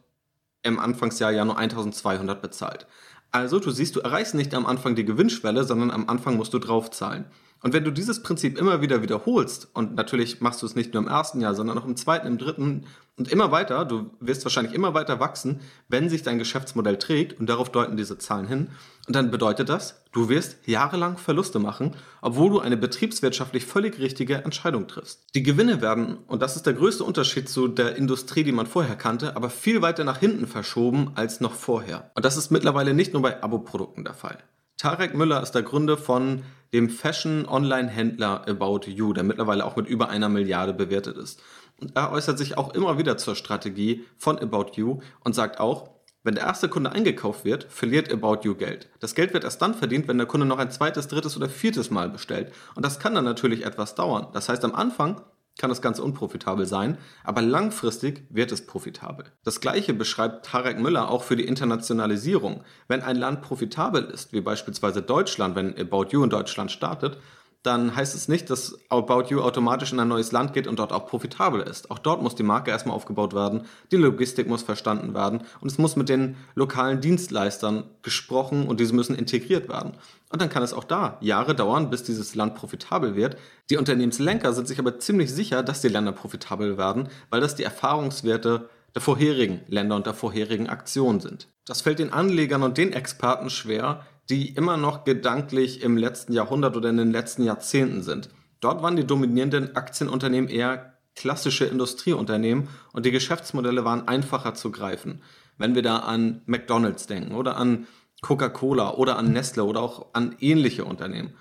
im 0.62 0.78
Anfangsjahr 0.78 1.30
ja 1.30 1.44
nur 1.44 1.56
1200 1.56 2.42
bezahlt. 2.42 2.86
Also 3.30 3.58
du 3.60 3.70
siehst, 3.70 3.96
du 3.96 4.00
erreichst 4.00 4.34
nicht 4.34 4.54
am 4.54 4.66
Anfang 4.66 4.94
die 4.94 5.04
Gewinnschwelle, 5.04 5.64
sondern 5.64 5.90
am 5.90 6.08
Anfang 6.08 6.36
musst 6.36 6.52
du 6.52 6.58
draufzahlen. 6.58 7.24
Und 7.62 7.72
wenn 7.72 7.84
du 7.84 7.92
dieses 7.92 8.22
Prinzip 8.22 8.58
immer 8.58 8.80
wieder 8.80 9.02
wiederholst, 9.02 9.68
und 9.72 9.94
natürlich 9.94 10.40
machst 10.40 10.62
du 10.62 10.66
es 10.66 10.74
nicht 10.74 10.92
nur 10.92 11.02
im 11.02 11.08
ersten 11.08 11.40
Jahr, 11.40 11.54
sondern 11.54 11.78
auch 11.78 11.86
im 11.86 11.96
zweiten, 11.96 12.26
im 12.26 12.36
dritten 12.36 12.86
und 13.16 13.30
immer 13.30 13.52
weiter, 13.52 13.84
du 13.84 14.10
wirst 14.18 14.44
wahrscheinlich 14.44 14.74
immer 14.74 14.94
weiter 14.94 15.20
wachsen, 15.20 15.60
wenn 15.88 16.08
sich 16.08 16.22
dein 16.22 16.38
Geschäftsmodell 16.38 16.98
trägt 16.98 17.38
und 17.38 17.48
darauf 17.48 17.70
deuten 17.70 17.96
diese 17.96 18.18
Zahlen 18.18 18.48
hin. 18.48 18.70
Und 19.06 19.14
dann 19.14 19.30
bedeutet 19.30 19.68
das, 19.68 20.02
du 20.10 20.28
wirst 20.28 20.56
jahrelang 20.66 21.18
Verluste 21.18 21.60
machen, 21.60 21.94
obwohl 22.20 22.50
du 22.50 22.60
eine 22.60 22.76
betriebswirtschaftlich 22.76 23.64
völlig 23.64 23.98
richtige 24.00 24.36
Entscheidung 24.44 24.88
triffst. 24.88 25.26
Die 25.34 25.42
Gewinne 25.44 25.80
werden, 25.80 26.18
und 26.26 26.42
das 26.42 26.56
ist 26.56 26.66
der 26.66 26.74
größte 26.74 27.04
Unterschied 27.04 27.48
zu 27.48 27.68
der 27.68 27.94
Industrie, 27.96 28.42
die 28.42 28.52
man 28.52 28.66
vorher 28.66 28.96
kannte, 28.96 29.36
aber 29.36 29.50
viel 29.50 29.82
weiter 29.82 30.02
nach 30.02 30.18
hinten 30.18 30.48
verschoben 30.48 31.12
als 31.14 31.40
noch 31.40 31.54
vorher. 31.54 32.10
Und 32.14 32.24
das 32.24 32.36
ist 32.36 32.50
mittlerweile 32.50 32.92
nicht 32.92 33.12
nur 33.12 33.22
bei 33.22 33.40
Abo-Produkten 33.42 34.02
der 34.02 34.14
Fall. 34.14 34.38
Tarek 34.78 35.14
Müller 35.14 35.40
ist 35.42 35.52
der 35.52 35.62
Gründer 35.62 35.96
von 35.96 36.42
dem 36.72 36.88
Fashion-Online-Händler 36.88 38.48
About 38.48 38.86
You, 38.86 39.12
der 39.12 39.24
mittlerweile 39.24 39.64
auch 39.64 39.76
mit 39.76 39.86
über 39.86 40.08
einer 40.08 40.28
Milliarde 40.28 40.72
bewertet 40.72 41.16
ist. 41.16 41.42
Und 41.80 41.96
er 41.96 42.12
äußert 42.12 42.38
sich 42.38 42.56
auch 42.56 42.74
immer 42.74 42.98
wieder 42.98 43.16
zur 43.16 43.34
Strategie 43.34 44.04
von 44.16 44.38
About 44.38 44.72
You 44.74 45.00
und 45.20 45.34
sagt 45.34 45.60
auch, 45.60 45.90
wenn 46.24 46.36
der 46.36 46.44
erste 46.44 46.68
Kunde 46.68 46.92
eingekauft 46.92 47.44
wird, 47.44 47.64
verliert 47.64 48.12
About 48.12 48.40
You 48.42 48.54
Geld. 48.54 48.88
Das 49.00 49.16
Geld 49.16 49.34
wird 49.34 49.42
erst 49.42 49.60
dann 49.60 49.74
verdient, 49.74 50.06
wenn 50.06 50.18
der 50.18 50.28
Kunde 50.28 50.46
noch 50.46 50.58
ein 50.58 50.70
zweites, 50.70 51.08
drittes 51.08 51.36
oder 51.36 51.48
viertes 51.48 51.90
Mal 51.90 52.08
bestellt. 52.08 52.52
Und 52.76 52.84
das 52.84 53.00
kann 53.00 53.14
dann 53.14 53.24
natürlich 53.24 53.66
etwas 53.66 53.96
dauern. 53.96 54.28
Das 54.32 54.48
heißt, 54.48 54.64
am 54.64 54.74
Anfang 54.74 55.20
kann 55.58 55.70
das 55.70 55.82
Ganze 55.82 56.02
unprofitabel 56.02 56.66
sein, 56.66 56.98
aber 57.24 57.42
langfristig 57.42 58.24
wird 58.30 58.52
es 58.52 58.66
profitabel. 58.66 59.26
Das 59.44 59.60
gleiche 59.60 59.92
beschreibt 59.94 60.46
Tarek 60.46 60.78
Müller 60.78 61.10
auch 61.10 61.22
für 61.22 61.36
die 61.36 61.46
Internationalisierung. 61.46 62.64
Wenn 62.88 63.02
ein 63.02 63.16
Land 63.16 63.42
profitabel 63.42 64.04
ist, 64.04 64.32
wie 64.32 64.40
beispielsweise 64.40 65.02
Deutschland, 65.02 65.54
wenn 65.54 65.78
About 65.78 66.06
You 66.10 66.24
in 66.24 66.30
Deutschland 66.30 66.72
startet, 66.72 67.18
dann 67.62 67.94
heißt 67.94 68.14
es 68.14 68.26
nicht, 68.26 68.50
dass 68.50 68.76
About 68.88 69.26
You 69.28 69.40
automatisch 69.40 69.92
in 69.92 70.00
ein 70.00 70.08
neues 70.08 70.32
Land 70.32 70.52
geht 70.52 70.66
und 70.66 70.78
dort 70.78 70.92
auch 70.92 71.06
profitabel 71.06 71.60
ist. 71.60 71.90
Auch 71.92 71.98
dort 71.98 72.20
muss 72.20 72.34
die 72.34 72.42
Marke 72.42 72.70
erstmal 72.70 72.96
aufgebaut 72.96 73.34
werden, 73.34 73.66
die 73.92 73.96
Logistik 73.96 74.48
muss 74.48 74.62
verstanden 74.62 75.14
werden 75.14 75.42
und 75.60 75.70
es 75.70 75.78
muss 75.78 75.94
mit 75.94 76.08
den 76.08 76.36
lokalen 76.54 77.00
Dienstleistern 77.00 77.84
gesprochen 78.02 78.66
und 78.66 78.80
diese 78.80 78.94
müssen 78.94 79.14
integriert 79.14 79.68
werden. 79.68 79.92
Und 80.30 80.42
dann 80.42 80.48
kann 80.48 80.62
es 80.62 80.72
auch 80.72 80.84
da 80.84 81.18
Jahre 81.20 81.54
dauern, 81.54 81.90
bis 81.90 82.02
dieses 82.02 82.34
Land 82.34 82.56
profitabel 82.56 83.14
wird. 83.14 83.36
Die 83.70 83.76
Unternehmenslenker 83.76 84.52
sind 84.52 84.66
sich 84.66 84.78
aber 84.78 84.98
ziemlich 84.98 85.32
sicher, 85.32 85.62
dass 85.62 85.82
die 85.82 85.88
Länder 85.88 86.12
profitabel 86.12 86.78
werden, 86.78 87.08
weil 87.30 87.40
das 87.40 87.54
die 87.54 87.64
Erfahrungswerte 87.64 88.68
der 88.94 89.02
vorherigen 89.02 89.60
Länder 89.68 89.96
und 89.96 90.06
der 90.06 90.14
vorherigen 90.14 90.68
Aktionen 90.68 91.20
sind. 91.20 91.48
Das 91.64 91.80
fällt 91.80 91.98
den 91.98 92.12
Anlegern 92.12 92.62
und 92.62 92.76
den 92.76 92.92
Experten 92.92 93.50
schwer, 93.50 94.04
die 94.30 94.54
immer 94.54 94.76
noch 94.76 95.04
gedanklich 95.04 95.82
im 95.82 95.96
letzten 95.96 96.32
Jahrhundert 96.32 96.76
oder 96.76 96.90
in 96.90 96.96
den 96.96 97.12
letzten 97.12 97.44
Jahrzehnten 97.44 98.02
sind. 98.02 98.28
Dort 98.60 98.82
waren 98.82 98.96
die 98.96 99.06
dominierenden 99.06 99.74
Aktienunternehmen 99.76 100.48
eher 100.48 100.98
klassische 101.14 101.64
Industrieunternehmen 101.66 102.68
und 102.92 103.04
die 103.04 103.10
Geschäftsmodelle 103.10 103.84
waren 103.84 104.08
einfacher 104.08 104.54
zu 104.54 104.70
greifen. 104.70 105.22
Wenn 105.58 105.74
wir 105.74 105.82
da 105.82 105.98
an 105.98 106.42
McDonald's 106.46 107.06
denken 107.06 107.34
oder 107.34 107.56
an 107.56 107.86
Coca-Cola 108.22 108.94
oder 108.94 109.18
an 109.18 109.32
Nestle 109.32 109.64
oder 109.64 109.82
auch 109.82 110.06
an 110.14 110.36
ähnliche 110.40 110.84
Unternehmen. 110.84 111.34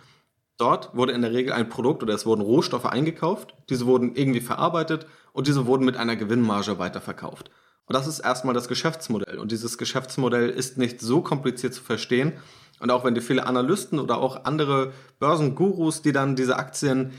Dort 0.58 0.96
wurde 0.96 1.14
in 1.14 1.22
der 1.22 1.32
Regel 1.32 1.54
ein 1.54 1.70
Produkt 1.70 2.04
oder 2.04 2.14
es 2.14 2.26
wurden 2.26 2.42
Rohstoffe 2.42 2.86
eingekauft, 2.86 3.56
diese 3.70 3.86
wurden 3.86 4.16
irgendwie 4.16 4.42
verarbeitet 4.42 5.06
und 5.32 5.48
diese 5.48 5.66
wurden 5.66 5.86
mit 5.86 5.98
einer 5.98 6.16
Gewinnmarge 6.16 6.78
weiterverkauft. 6.78 7.50
Und 7.86 7.96
das 7.96 8.08
ist 8.08 8.20
erstmal 8.20 8.54
das 8.54 8.68
Geschäftsmodell. 8.68 9.40
Und 9.40 9.52
dieses 9.52 9.78
Geschäftsmodell 9.78 10.50
ist 10.50 10.78
nicht 10.78 11.02
so 11.02 11.22
kompliziert 11.22 11.74
zu 11.74 11.82
verstehen, 11.82 12.34
und 12.82 12.90
auch 12.90 13.04
wenn 13.04 13.14
dir 13.14 13.22
viele 13.22 13.46
Analysten 13.46 14.00
oder 14.00 14.18
auch 14.18 14.46
andere 14.46 14.92
Börsengurus, 15.20 16.02
die 16.02 16.12
dann 16.12 16.36
diese 16.36 16.58
Aktien 16.58 17.12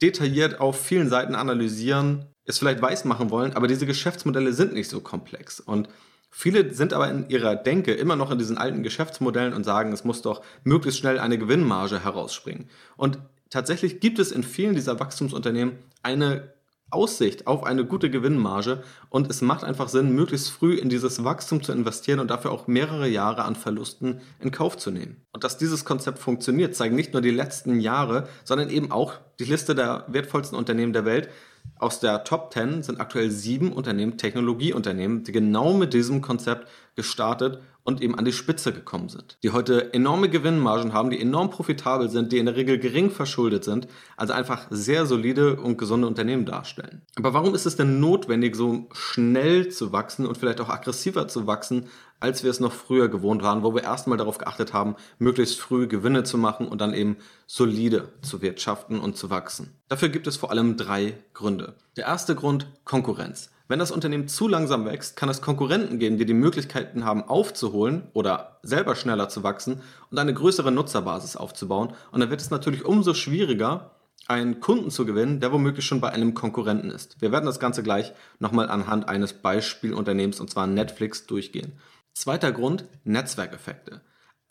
detailliert 0.00 0.60
auf 0.60 0.80
vielen 0.80 1.08
Seiten 1.08 1.34
analysieren, 1.34 2.26
es 2.44 2.58
vielleicht 2.58 2.80
weiß 2.80 3.04
machen 3.04 3.30
wollen, 3.30 3.54
aber 3.54 3.66
diese 3.66 3.86
Geschäftsmodelle 3.86 4.52
sind 4.52 4.72
nicht 4.72 4.88
so 4.88 5.00
komplex. 5.00 5.60
Und 5.60 5.88
viele 6.30 6.72
sind 6.72 6.92
aber 6.92 7.10
in 7.10 7.28
ihrer 7.28 7.56
Denke 7.56 7.92
immer 7.92 8.16
noch 8.16 8.30
in 8.30 8.38
diesen 8.38 8.58
alten 8.58 8.82
Geschäftsmodellen 8.82 9.54
und 9.54 9.64
sagen, 9.64 9.92
es 9.92 10.04
muss 10.04 10.22
doch 10.22 10.42
möglichst 10.64 11.00
schnell 11.00 11.18
eine 11.18 11.38
Gewinnmarge 11.38 12.02
herausspringen. 12.02 12.68
Und 12.96 13.18
tatsächlich 13.50 14.00
gibt 14.00 14.18
es 14.18 14.32
in 14.32 14.42
vielen 14.42 14.74
dieser 14.74 14.98
Wachstumsunternehmen 14.98 15.78
eine 16.02 16.52
Aussicht 16.92 17.46
auf 17.46 17.64
eine 17.64 17.84
gute 17.84 18.10
Gewinnmarge 18.10 18.82
und 19.08 19.30
es 19.30 19.40
macht 19.40 19.64
einfach 19.64 19.88
Sinn, 19.88 20.14
möglichst 20.14 20.50
früh 20.50 20.74
in 20.74 20.88
dieses 20.88 21.24
Wachstum 21.24 21.62
zu 21.62 21.72
investieren 21.72 22.20
und 22.20 22.30
dafür 22.30 22.52
auch 22.52 22.66
mehrere 22.66 23.08
Jahre 23.08 23.44
an 23.44 23.56
Verlusten 23.56 24.20
in 24.40 24.50
Kauf 24.50 24.76
zu 24.76 24.90
nehmen. 24.90 25.24
Und 25.32 25.44
dass 25.44 25.58
dieses 25.58 25.84
Konzept 25.84 26.18
funktioniert, 26.18 26.74
zeigen 26.74 26.94
nicht 26.94 27.12
nur 27.12 27.22
die 27.22 27.30
letzten 27.30 27.80
Jahre, 27.80 28.28
sondern 28.44 28.70
eben 28.70 28.92
auch 28.92 29.14
die 29.38 29.44
Liste 29.44 29.74
der 29.74 30.04
wertvollsten 30.08 30.56
Unternehmen 30.56 30.92
der 30.92 31.04
Welt. 31.04 31.28
Aus 31.78 32.00
der 32.00 32.24
Top 32.24 32.52
10 32.52 32.82
sind 32.82 33.00
aktuell 33.00 33.30
sieben 33.30 33.72
Unternehmen 33.72 34.18
Technologieunternehmen, 34.18 35.24
die 35.24 35.32
genau 35.32 35.74
mit 35.74 35.94
diesem 35.94 36.20
Konzept 36.20 36.68
gestartet 36.96 37.60
und 37.84 38.00
eben 38.00 38.16
an 38.16 38.24
die 38.24 38.32
Spitze 38.32 38.72
gekommen 38.72 39.08
sind. 39.08 39.38
Die 39.42 39.50
heute 39.50 39.92
enorme 39.92 40.28
Gewinnmargen 40.28 40.92
haben, 40.92 41.10
die 41.10 41.20
enorm 41.20 41.50
profitabel 41.50 42.08
sind, 42.08 42.32
die 42.32 42.38
in 42.38 42.46
der 42.46 42.56
Regel 42.56 42.78
gering 42.78 43.10
verschuldet 43.10 43.64
sind, 43.64 43.88
also 44.16 44.32
einfach 44.32 44.66
sehr 44.70 45.06
solide 45.06 45.56
und 45.56 45.78
gesunde 45.78 46.06
Unternehmen 46.06 46.46
darstellen. 46.46 47.02
Aber 47.16 47.34
warum 47.34 47.54
ist 47.54 47.66
es 47.66 47.76
denn 47.76 48.00
notwendig, 48.00 48.56
so 48.56 48.88
schnell 48.92 49.68
zu 49.68 49.92
wachsen 49.92 50.26
und 50.26 50.38
vielleicht 50.38 50.60
auch 50.60 50.68
aggressiver 50.68 51.28
zu 51.28 51.46
wachsen, 51.46 51.88
als 52.20 52.44
wir 52.44 52.50
es 52.50 52.60
noch 52.60 52.72
früher 52.72 53.08
gewohnt 53.08 53.42
waren, 53.42 53.64
wo 53.64 53.74
wir 53.74 53.82
erstmal 53.82 54.16
darauf 54.16 54.38
geachtet 54.38 54.72
haben, 54.72 54.94
möglichst 55.18 55.58
früh 55.58 55.88
Gewinne 55.88 56.22
zu 56.22 56.38
machen 56.38 56.68
und 56.68 56.80
dann 56.80 56.94
eben 56.94 57.16
solide 57.46 58.12
zu 58.22 58.42
wirtschaften 58.42 59.00
und 59.00 59.16
zu 59.16 59.28
wachsen. 59.28 59.76
Dafür 59.88 60.08
gibt 60.08 60.28
es 60.28 60.36
vor 60.36 60.50
allem 60.50 60.76
drei 60.76 61.18
Gründe. 61.34 61.74
Der 61.96 62.06
erste 62.06 62.36
Grund, 62.36 62.68
Konkurrenz. 62.84 63.50
Wenn 63.72 63.78
das 63.78 63.90
Unternehmen 63.90 64.28
zu 64.28 64.48
langsam 64.48 64.84
wächst, 64.84 65.16
kann 65.16 65.30
es 65.30 65.40
Konkurrenten 65.40 65.98
geben, 65.98 66.18
die 66.18 66.26
die 66.26 66.34
Möglichkeiten 66.34 67.06
haben, 67.06 67.22
aufzuholen 67.22 68.02
oder 68.12 68.58
selber 68.62 68.94
schneller 68.94 69.30
zu 69.30 69.44
wachsen 69.44 69.80
und 70.10 70.18
eine 70.18 70.34
größere 70.34 70.70
Nutzerbasis 70.70 71.36
aufzubauen. 71.36 71.94
Und 72.10 72.20
dann 72.20 72.28
wird 72.28 72.42
es 72.42 72.50
natürlich 72.50 72.84
umso 72.84 73.14
schwieriger, 73.14 73.92
einen 74.28 74.60
Kunden 74.60 74.90
zu 74.90 75.06
gewinnen, 75.06 75.40
der 75.40 75.52
womöglich 75.52 75.86
schon 75.86 76.02
bei 76.02 76.10
einem 76.10 76.34
Konkurrenten 76.34 76.90
ist. 76.90 77.22
Wir 77.22 77.32
werden 77.32 77.46
das 77.46 77.60
Ganze 77.60 77.82
gleich 77.82 78.12
nochmal 78.40 78.68
anhand 78.68 79.08
eines 79.08 79.32
Beispielunternehmens, 79.32 80.38
und 80.38 80.50
zwar 80.50 80.66
Netflix, 80.66 81.26
durchgehen. 81.26 81.72
Zweiter 82.12 82.52
Grund, 82.52 82.84
Netzwerkeffekte. 83.04 84.02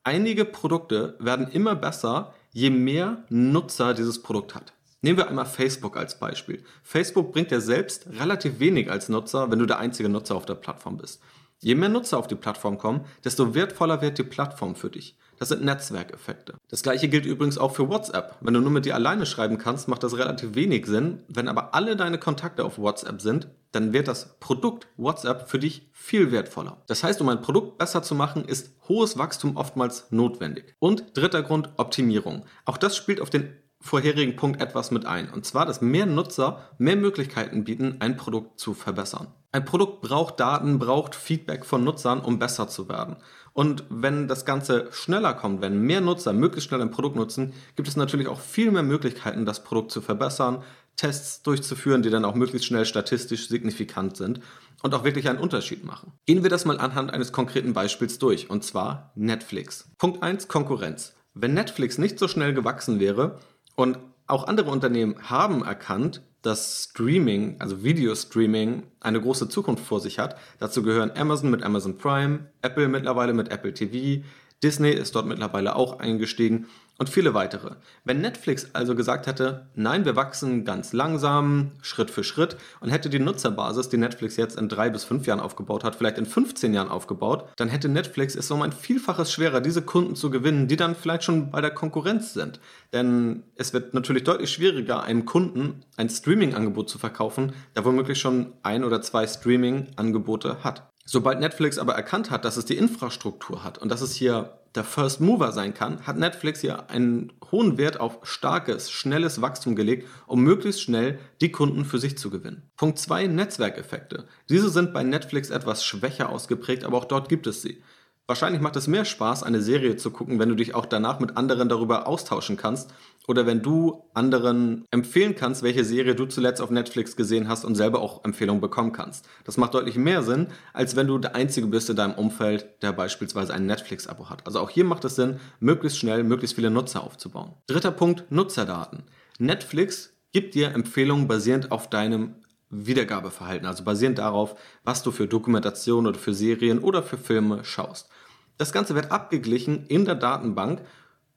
Einige 0.03 0.45
Produkte 0.45 1.15
werden 1.19 1.47
immer 1.47 1.75
besser, 1.75 2.33
je 2.53 2.71
mehr 2.71 3.23
Nutzer 3.29 3.93
dieses 3.93 4.23
Produkt 4.23 4.55
hat. 4.55 4.73
Nehmen 5.03 5.17
wir 5.17 5.27
einmal 5.27 5.45
Facebook 5.45 5.97
als 5.97 6.19
Beispiel. 6.19 6.63
Facebook 6.83 7.33
bringt 7.33 7.49
dir 7.49 7.61
selbst 7.61 8.05
relativ 8.19 8.59
wenig 8.59 8.91
als 8.91 9.09
Nutzer, 9.09 9.49
wenn 9.49 9.57
du 9.57 9.65
der 9.65 9.79
einzige 9.79 10.09
Nutzer 10.09 10.35
auf 10.35 10.45
der 10.45 10.53
Plattform 10.53 10.97
bist. 10.97 11.21
Je 11.59 11.73
mehr 11.73 11.89
Nutzer 11.89 12.19
auf 12.19 12.27
die 12.27 12.35
Plattform 12.35 12.77
kommen, 12.77 13.05
desto 13.23 13.55
wertvoller 13.55 14.01
wird 14.01 14.19
die 14.19 14.23
Plattform 14.23 14.75
für 14.75 14.91
dich. 14.91 15.15
Das 15.39 15.49
sind 15.49 15.63
Netzwerkeffekte. 15.63 16.53
Das 16.69 16.83
gleiche 16.83 17.07
gilt 17.07 17.25
übrigens 17.25 17.57
auch 17.57 17.73
für 17.73 17.89
WhatsApp. 17.89 18.35
Wenn 18.41 18.53
du 18.53 18.59
nur 18.59 18.69
mit 18.69 18.85
dir 18.85 18.93
alleine 18.93 19.25
schreiben 19.25 19.57
kannst, 19.57 19.87
macht 19.87 20.03
das 20.03 20.15
relativ 20.15 20.53
wenig 20.53 20.85
Sinn. 20.85 21.23
Wenn 21.27 21.47
aber 21.47 21.73
alle 21.73 21.95
deine 21.95 22.19
Kontakte 22.19 22.63
auf 22.63 22.77
WhatsApp 22.77 23.21
sind, 23.21 23.47
dann 23.71 23.91
wird 23.91 24.07
das 24.07 24.37
Produkt 24.39 24.87
WhatsApp 24.97 25.49
für 25.49 25.57
dich 25.57 25.89
viel 25.93 26.31
wertvoller. 26.31 26.83
Das 26.85 27.03
heißt, 27.03 27.21
um 27.21 27.29
ein 27.29 27.41
Produkt 27.41 27.79
besser 27.79 28.03
zu 28.03 28.13
machen, 28.13 28.45
ist 28.45 28.75
hohes 28.87 29.17
Wachstum 29.17 29.57
oftmals 29.57 30.11
notwendig. 30.11 30.75
Und 30.77 31.17
dritter 31.17 31.41
Grund, 31.41 31.69
Optimierung. 31.77 32.45
Auch 32.65 32.77
das 32.77 32.95
spielt 32.95 33.19
auf 33.19 33.31
den 33.31 33.51
vorherigen 33.81 34.35
Punkt 34.35 34.61
etwas 34.61 34.91
mit 34.91 35.05
ein. 35.05 35.29
Und 35.29 35.45
zwar, 35.45 35.65
dass 35.65 35.81
mehr 35.81 36.05
Nutzer 36.05 36.61
mehr 36.77 36.95
Möglichkeiten 36.95 37.63
bieten, 37.63 37.97
ein 37.99 38.15
Produkt 38.15 38.59
zu 38.59 38.73
verbessern. 38.73 39.27
Ein 39.51 39.65
Produkt 39.65 40.01
braucht 40.01 40.39
Daten, 40.39 40.79
braucht 40.79 41.15
Feedback 41.15 41.65
von 41.65 41.83
Nutzern, 41.83 42.21
um 42.21 42.39
besser 42.39 42.69
zu 42.69 42.87
werden. 42.87 43.17
Und 43.53 43.83
wenn 43.89 44.29
das 44.29 44.45
Ganze 44.45 44.87
schneller 44.91 45.33
kommt, 45.33 45.61
wenn 45.61 45.81
mehr 45.81 45.99
Nutzer 45.99 46.31
möglichst 46.31 46.69
schnell 46.69 46.81
ein 46.81 46.91
Produkt 46.91 47.17
nutzen, 47.17 47.53
gibt 47.75 47.89
es 47.89 47.97
natürlich 47.97 48.29
auch 48.29 48.39
viel 48.39 48.71
mehr 48.71 48.83
Möglichkeiten, 48.83 49.45
das 49.45 49.63
Produkt 49.63 49.91
zu 49.91 49.99
verbessern, 49.99 50.63
Tests 50.95 51.41
durchzuführen, 51.41 52.01
die 52.01 52.09
dann 52.09 52.25
auch 52.25 52.35
möglichst 52.35 52.67
schnell 52.67 52.85
statistisch 52.85 53.49
signifikant 53.49 54.15
sind 54.15 54.39
und 54.83 54.93
auch 54.93 55.03
wirklich 55.03 55.27
einen 55.27 55.39
Unterschied 55.39 55.83
machen. 55.83 56.13
Gehen 56.25 56.43
wir 56.43 56.49
das 56.49 56.65
mal 56.65 56.79
anhand 56.79 57.11
eines 57.11 57.31
konkreten 57.31 57.73
Beispiels 57.73 58.19
durch, 58.19 58.49
und 58.49 58.63
zwar 58.63 59.11
Netflix. 59.15 59.89
Punkt 59.97 60.23
1, 60.23 60.47
Konkurrenz. 60.47 61.13
Wenn 61.33 61.53
Netflix 61.53 61.97
nicht 61.97 62.19
so 62.19 62.27
schnell 62.27 62.53
gewachsen 62.53 62.99
wäre, 62.99 63.39
und 63.75 63.97
auch 64.27 64.47
andere 64.47 64.69
Unternehmen 64.71 65.15
haben 65.29 65.63
erkannt, 65.63 66.21
dass 66.41 66.89
Streaming, 66.89 67.57
also 67.59 67.83
Videostreaming, 67.83 68.83
eine 68.99 69.21
große 69.21 69.49
Zukunft 69.49 69.85
vor 69.85 69.99
sich 69.99 70.17
hat. 70.19 70.37
Dazu 70.59 70.81
gehören 70.81 71.11
Amazon 71.15 71.51
mit 71.51 71.63
Amazon 71.63 71.97
Prime, 71.97 72.47
Apple 72.61 72.87
mittlerweile 72.87 73.33
mit 73.33 73.49
Apple 73.49 73.73
TV, 73.73 74.23
Disney 74.63 74.91
ist 74.91 75.15
dort 75.15 75.25
mittlerweile 75.25 75.75
auch 75.75 75.99
eingestiegen 75.99 76.67
und 77.01 77.09
viele 77.09 77.33
weitere. 77.33 77.71
Wenn 78.03 78.21
Netflix 78.21 78.67
also 78.73 78.93
gesagt 78.93 79.25
hätte, 79.25 79.65
nein, 79.73 80.05
wir 80.05 80.15
wachsen 80.15 80.65
ganz 80.65 80.93
langsam, 80.93 81.71
Schritt 81.81 82.11
für 82.11 82.23
Schritt 82.23 82.57
und 82.79 82.91
hätte 82.91 83.09
die 83.09 83.17
Nutzerbasis, 83.17 83.89
die 83.89 83.97
Netflix 83.97 84.37
jetzt 84.37 84.55
in 84.55 84.69
drei 84.69 84.91
bis 84.91 85.03
fünf 85.03 85.25
Jahren 85.25 85.39
aufgebaut 85.39 85.83
hat, 85.83 85.95
vielleicht 85.95 86.19
in 86.19 86.27
15 86.27 86.75
Jahren 86.75 86.89
aufgebaut, 86.89 87.49
dann 87.55 87.69
hätte 87.69 87.89
Netflix 87.89 88.35
es 88.35 88.51
um 88.51 88.61
ein 88.61 88.71
Vielfaches 88.71 89.31
schwerer, 89.31 89.61
diese 89.61 89.81
Kunden 89.81 90.15
zu 90.15 90.29
gewinnen, 90.29 90.67
die 90.67 90.75
dann 90.75 90.93
vielleicht 90.93 91.23
schon 91.23 91.49
bei 91.49 91.59
der 91.59 91.71
Konkurrenz 91.71 92.35
sind. 92.35 92.59
Denn 92.93 93.41
es 93.55 93.73
wird 93.73 93.95
natürlich 93.95 94.23
deutlich 94.23 94.51
schwieriger, 94.51 95.01
einem 95.01 95.25
Kunden 95.25 95.83
ein 95.97 96.07
Streaming-Angebot 96.07 96.87
zu 96.87 96.99
verkaufen, 96.99 97.53
der 97.75 97.83
womöglich 97.83 98.19
schon 98.19 98.53
ein 98.61 98.83
oder 98.83 99.01
zwei 99.01 99.25
Streaming-Angebote 99.25 100.63
hat. 100.63 100.87
Sobald 101.05 101.39
Netflix 101.39 101.79
aber 101.79 101.95
erkannt 101.95 102.29
hat, 102.29 102.45
dass 102.45 102.57
es 102.57 102.65
die 102.65 102.77
Infrastruktur 102.77 103.63
hat 103.63 103.79
und 103.79 103.89
dass 103.89 104.01
es 104.01 104.13
hier 104.13 104.60
der 104.75 104.83
First 104.83 105.19
Mover 105.19 105.51
sein 105.51 105.73
kann, 105.73 106.05
hat 106.07 106.17
Netflix 106.17 106.61
hier 106.61 106.89
einen 106.89 107.33
hohen 107.51 107.77
Wert 107.77 107.99
auf 107.99 108.19
starkes, 108.23 108.89
schnelles 108.89 109.41
Wachstum 109.41 109.75
gelegt, 109.75 110.07
um 110.27 110.41
möglichst 110.41 110.81
schnell 110.81 111.19
die 111.41 111.51
Kunden 111.51 111.83
für 111.83 111.99
sich 111.99 112.17
zu 112.17 112.29
gewinnen. 112.29 112.69
Punkt 112.77 112.97
2, 112.97 113.27
Netzwerkeffekte. 113.27 114.27
Diese 114.49 114.69
sind 114.69 114.93
bei 114.93 115.03
Netflix 115.03 115.49
etwas 115.49 115.83
schwächer 115.83 116.29
ausgeprägt, 116.29 116.83
aber 116.83 116.97
auch 116.97 117.05
dort 117.05 117.27
gibt 117.27 117.47
es 117.47 117.61
sie. 117.61 117.83
Wahrscheinlich 118.27 118.61
macht 118.61 118.77
es 118.77 118.87
mehr 118.87 119.03
Spaß, 119.03 119.43
eine 119.43 119.61
Serie 119.61 119.97
zu 119.97 120.09
gucken, 120.11 120.39
wenn 120.39 120.47
du 120.47 120.55
dich 120.55 120.73
auch 120.73 120.85
danach 120.85 121.19
mit 121.19 121.35
anderen 121.35 121.67
darüber 121.67 122.07
austauschen 122.07 122.55
kannst 122.55 122.93
oder 123.27 123.45
wenn 123.45 123.61
du 123.61 124.03
anderen 124.13 124.85
empfehlen 124.91 125.35
kannst, 125.35 125.63
welche 125.63 125.85
Serie 125.85 126.15
du 126.15 126.25
zuletzt 126.25 126.61
auf 126.61 126.71
Netflix 126.71 127.15
gesehen 127.15 127.47
hast 127.47 127.63
und 127.65 127.75
selber 127.75 128.01
auch 128.01 128.23
Empfehlungen 128.25 128.61
bekommen 128.61 128.91
kannst. 128.91 129.27
Das 129.43 129.57
macht 129.57 129.73
deutlich 129.73 129.95
mehr 129.95 130.23
Sinn, 130.23 130.47
als 130.73 130.95
wenn 130.95 131.07
du 131.07 131.17
der 131.17 131.35
Einzige 131.35 131.67
bist 131.67 131.89
in 131.89 131.95
deinem 131.95 132.15
Umfeld, 132.15 132.81
der 132.81 132.93
beispielsweise 132.93 133.53
ein 133.53 133.65
Netflix-Abo 133.65 134.29
hat. 134.29 134.45
Also 134.45 134.59
auch 134.59 134.69
hier 134.69 134.85
macht 134.85 135.05
es 135.05 135.15
Sinn, 135.15 135.39
möglichst 135.59 135.99
schnell 135.99 136.23
möglichst 136.23 136.55
viele 136.55 136.71
Nutzer 136.71 137.03
aufzubauen. 137.03 137.53
Dritter 137.67 137.91
Punkt, 137.91 138.31
Nutzerdaten. 138.31 139.03
Netflix 139.37 140.13
gibt 140.31 140.55
dir 140.55 140.73
Empfehlungen 140.73 141.27
basierend 141.27 141.71
auf 141.71 141.89
deinem 141.89 142.35
Wiedergabeverhalten, 142.69 143.67
also 143.67 143.83
basierend 143.83 144.17
darauf, 144.17 144.55
was 144.83 145.03
du 145.03 145.11
für 145.11 145.27
Dokumentation 145.27 146.07
oder 146.07 146.17
für 146.17 146.33
Serien 146.33 146.79
oder 146.79 147.03
für 147.03 147.17
Filme 147.17 147.63
schaust. 147.65 148.09
Das 148.57 148.71
Ganze 148.71 148.95
wird 148.95 149.11
abgeglichen 149.11 149.85
in 149.87 150.05
der 150.05 150.15
Datenbank 150.15 150.81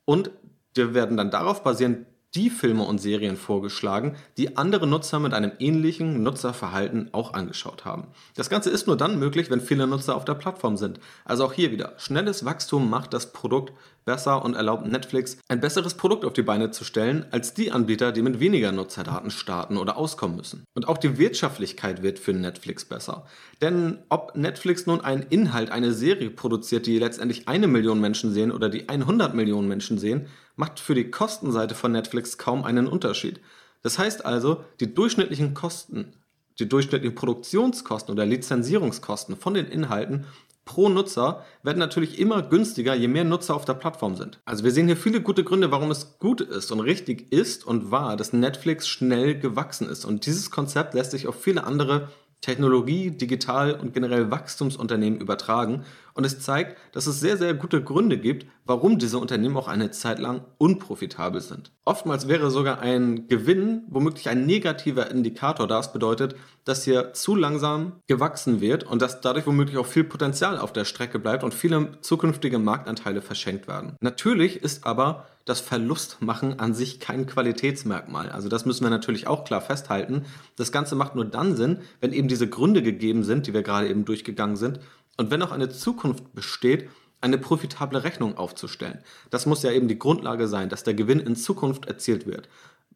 und 0.05 0.31
dir 0.77 0.95
werden 0.95 1.17
dann 1.17 1.31
darauf 1.31 1.63
basierend 1.63 2.07
die 2.35 2.51
Filme 2.51 2.83
und 2.83 2.99
Serien 2.99 3.37
vorgeschlagen, 3.37 4.17
die 4.37 4.57
andere 4.57 4.87
Nutzer 4.87 5.21
mit 5.21 5.33
einem 5.33 5.53
ähnlichen 5.61 6.23
Nutzerverhalten 6.23 7.11
auch 7.13 7.33
angeschaut 7.33 7.85
haben. 7.85 8.09
Das 8.35 8.51
Ganze 8.51 8.71
ist 8.71 8.87
nur 8.87 8.97
dann 8.97 9.19
möglich, 9.21 9.51
wenn 9.51 9.61
viele 9.61 9.87
Nutzer 9.87 10.17
auf 10.17 10.25
der 10.25 10.35
Plattform 10.35 10.77
sind. 10.77 10.99
Also 11.25 11.45
auch 11.45 11.53
hier 11.53 11.71
wieder, 11.71 11.93
schnelles 11.97 12.45
Wachstum 12.45 12.91
macht 12.91 13.15
das 13.15 13.33
Produkt 13.33 13.73
besser 14.05 14.45
und 14.45 14.55
erlaubt 14.55 14.87
Netflix 14.87 15.39
ein 15.49 15.61
besseres 15.61 15.95
Produkt 15.95 16.25
auf 16.25 16.33
die 16.33 16.43
Beine 16.43 16.71
zu 16.71 16.85
stellen 16.85 17.25
als 17.31 17.55
die 17.55 17.71
Anbieter, 17.71 18.13
die 18.13 18.23
mit 18.23 18.41
weniger 18.41 18.73
Nutzerdaten 18.73 19.31
starten 19.31 19.77
oder 19.77 19.97
auskommen 19.97 20.37
müssen. 20.37 20.65
Und 20.75 20.89
auch 20.89 20.99
die 20.99 21.19
Wirtschaftlichkeit 21.19 22.03
wird 22.03 22.19
für 22.19 22.33
Netflix 22.33 22.85
besser. 22.85 23.27
Denn 23.63 23.99
ob 24.09 24.37
Netflix 24.37 24.87
nun 24.87 25.01
einen 25.01 25.23
Inhalt, 25.23 25.71
eine 25.71 25.93
Serie 25.93 26.31
produziert, 26.31 26.87
die 26.87 26.99
letztendlich 26.99 27.49
eine 27.49 27.69
Million 27.69 28.01
Menschen 28.01 28.33
sehen 28.33 28.51
oder 28.51 28.69
die 28.69 28.89
100 28.89 29.35
Millionen 29.35 29.69
Menschen 29.69 29.99
sehen, 29.99 30.27
macht 30.57 30.81
für 30.81 30.95
die 30.95 31.11
Kostenseite 31.11 31.75
von 31.75 31.93
Netflix 31.93 32.39
kaum 32.39 32.65
einen 32.65 32.87
Unterschied. 32.87 33.41
Das 33.83 33.99
heißt 33.99 34.25
also, 34.25 34.65
die 34.81 34.95
durchschnittlichen 34.95 35.55
Kosten, 35.55 36.15
die 36.59 36.69
durchschnittlichen 36.69 37.15
Produktionskosten 37.15 38.13
oder 38.13 38.25
Lizenzierungskosten 38.25 39.37
von 39.37 39.55
den 39.55 39.67
Inhalten 39.67 40.27
pro 40.65 40.89
Nutzer 40.89 41.45
werden 41.63 41.79
natürlich 41.79 42.19
immer 42.19 42.43
günstiger, 42.43 42.95
je 42.95 43.09
mehr 43.09 43.25
Nutzer 43.25 43.55
auf 43.55 43.65
der 43.65 43.75
Plattform 43.75 44.17
sind. 44.17 44.41
Also 44.45 44.65
wir 44.65 44.71
sehen 44.71 44.87
hier 44.87 44.97
viele 44.97 45.21
gute 45.21 45.45
Gründe, 45.45 45.71
warum 45.71 45.91
es 45.91 46.19
gut 46.19 46.41
ist 46.41 46.73
und 46.73 46.81
richtig 46.81 47.33
ist 47.33 47.67
und 47.67 47.91
war, 47.91 48.17
dass 48.17 48.33
Netflix 48.33 48.89
schnell 48.89 49.39
gewachsen 49.39 49.89
ist. 49.89 50.05
Und 50.05 50.27
dieses 50.27 50.51
Konzept 50.51 50.95
lässt 50.95 51.11
sich 51.11 51.27
auf 51.27 51.41
viele 51.41 51.65
andere 51.65 52.09
Technologie, 52.41 53.11
Digital- 53.11 53.75
und 53.75 53.95
generell 53.95 54.31
Wachstumsunternehmen 54.31 55.21
übertragen. 55.21 55.85
Und 56.15 56.25
es 56.25 56.39
zeigt, 56.39 56.79
dass 56.93 57.09
es 57.09 57.19
sehr, 57.19 57.37
sehr 57.37 57.55
gute 57.55 57.83
Gründe 57.83 58.19
gibt, 58.19 58.47
warum 58.65 58.99
diese 58.99 59.19
Unternehmen 59.19 59.57
auch 59.57 59.67
eine 59.67 59.91
Zeit 59.91 60.21
lang 60.21 60.43
unprofitabel 60.59 61.41
sind. 61.41 61.73
Oftmals 61.85 62.29
wäre 62.29 62.53
sogar 62.53 62.79
ein 62.79 63.27
Gewinn 63.27 63.83
womöglich 63.89 64.29
ein 64.29 64.47
negativer 64.47 65.11
Indikator, 65.11 65.67
das 65.67 65.93
bedeutet, 65.93 66.37
dass 66.65 66.85
hier 66.85 67.13
zu 67.13 67.35
langsam 67.35 68.01
gewachsen 68.07 68.61
wird 68.61 68.85
und 68.85 69.03
dass 69.03 69.21
dadurch 69.21 69.47
womöglich 69.47 69.77
auch 69.77 69.87
viel 69.87 70.05
Potenzial 70.05 70.57
auf 70.59 70.73
der 70.73 70.85
Strecke 70.85 71.19
bleibt 71.19 71.43
und 71.43 71.53
viele 71.53 72.01
zukünftige 72.01 72.59
Marktanteile 72.59 73.21
verschenkt 73.21 73.67
werden. 73.67 73.97
Natürlich 74.01 74.63
ist 74.63 74.87
aber 74.87 75.27
das 75.45 75.61
Verlustmachen 75.61 76.59
an 76.59 76.73
sich 76.75 77.01
kein 77.01 77.27
Qualitätsmerkmal. 77.27 78.31
Also 78.31 78.49
das 78.49 78.65
müssen 78.65 78.85
wir 78.85 78.91
natürlich 78.91 79.27
auch 79.27 79.45
klar 79.45 79.61
festhalten. 79.61 80.25
Das 80.57 80.73
Ganze 80.73 80.95
macht 80.95 81.17
nur 81.17 81.27
dann 81.27 81.55
Sinn, 81.55 81.81
wenn 82.01 82.15
eben 82.15 82.29
diese 82.29 82.49
Gründe 82.49 82.83
gegeben 82.83 83.25
sind, 83.25 83.47
die 83.47 83.53
wir 83.53 83.63
gerade 83.63 83.89
eben 83.89 84.07
durchgegangen 84.07 84.57
sind. 84.57 84.81
Und 85.17 85.31
wenn 85.31 85.43
auch 85.43 85.53
eine 85.53 85.69
Zukunft 85.69 86.35
besteht, 86.35 86.89
eine 87.21 87.39
profitable 87.39 88.05
Rechnung 88.05 88.37
aufzustellen. 88.37 88.99
Das 89.31 89.47
muss 89.47 89.63
ja 89.63 89.73
eben 89.73 89.89
die 89.89 89.99
Grundlage 89.99 90.47
sein, 90.47 90.69
dass 90.69 90.85
der 90.85 90.93
Gewinn 90.93 91.21
in 91.21 91.37
Zukunft 91.37 91.87
erzielt 91.87 92.27
wird. 92.27 92.49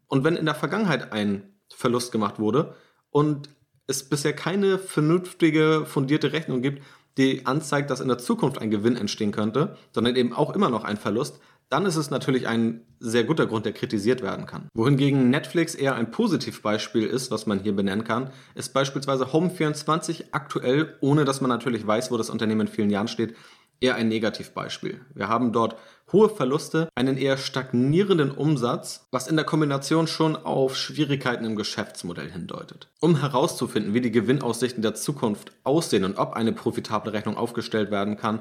Und 0.07 0.23
wenn 0.23 0.37
in 0.37 0.45
der 0.45 0.55
Vergangenheit 0.55 1.13
ein 1.13 1.55
Verlust 1.71 2.13
gemacht 2.13 2.39
wurde 2.39 2.75
und 3.11 3.49
es 3.87 4.07
bisher 4.07 4.35
keine 4.35 4.79
vernünftige, 4.79 5.85
fundierte 5.87 6.33
Rechnung 6.33 6.61
gibt, 6.61 6.83
die 7.17 7.47
anzeigt, 7.47 7.91
dass 7.91 8.01
in 8.01 8.09
der 8.09 8.19
Zukunft 8.19 8.59
ein 8.59 8.71
Gewinn 8.71 8.97
entstehen 8.97 9.33
könnte, 9.33 9.77
sondern 9.93 10.15
eben 10.15 10.35
auch 10.35 10.55
immer 10.55 10.69
noch 10.69 10.85
ein 10.85 10.99
Verlust, 10.99 11.41
dann 11.71 11.87
ist 11.87 11.97
es 11.97 12.11
natürlich 12.11 12.49
ein 12.49 12.83
sehr 12.99 13.25
guter 13.25 13.47
Grund, 13.47 13.67
der 13.67 13.73
kritisiert 13.73 14.23
werden 14.23 14.47
kann. 14.47 14.69
Wohingegen 14.75 15.31
Netflix 15.31 15.75
eher 15.75 15.95
ein 15.95 16.11
Positivbeispiel 16.11 17.05
ist, 17.05 17.31
was 17.31 17.47
man 17.47 17.61
hier 17.61 17.77
benennen 17.77 18.05
kann, 18.05 18.31
ist 18.55 18.73
beispielsweise 18.73 19.27
Home24 19.27 20.27
aktuell, 20.33 20.97
ohne 21.01 21.25
dass 21.25 21.41
man 21.41 21.51
natürlich 21.51 21.87
weiß, 21.87 22.11
wo 22.11 22.17
das 22.17 22.31
Unternehmen 22.31 22.63
in 22.63 22.69
vielen 22.69 22.91
Jahren 22.91 23.09
steht, 23.09 23.35
eher 23.81 23.95
ein 23.95 24.09
Negativbeispiel. 24.09 25.01
Wir 25.15 25.29
haben 25.29 25.53
dort 25.53 25.77
hohe 26.13 26.29
Verluste, 26.29 26.89
einen 26.95 27.17
eher 27.17 27.37
stagnierenden 27.37 28.31
Umsatz, 28.31 29.07
was 29.13 29.29
in 29.29 29.37
der 29.37 29.45
Kombination 29.45 30.07
schon 30.07 30.37
auf 30.37 30.77
Schwierigkeiten 30.77 31.45
im 31.45 31.55
Geschäftsmodell 31.55 32.31
hindeutet. 32.31 32.89
Um 33.01 33.21
herauszufinden, 33.21 33.95
wie 33.95 34.01
die 34.01 34.11
Gewinnaussichten 34.11 34.83
der 34.83 34.95
Zukunft 34.95 35.53
aussehen 35.65 36.05
und 36.05 36.19
ob 36.19 36.33
eine 36.33 36.53
profitable 36.53 37.13
Rechnung 37.13 37.37
aufgestellt 37.37 37.91
werden 37.91 38.17
kann, 38.17 38.41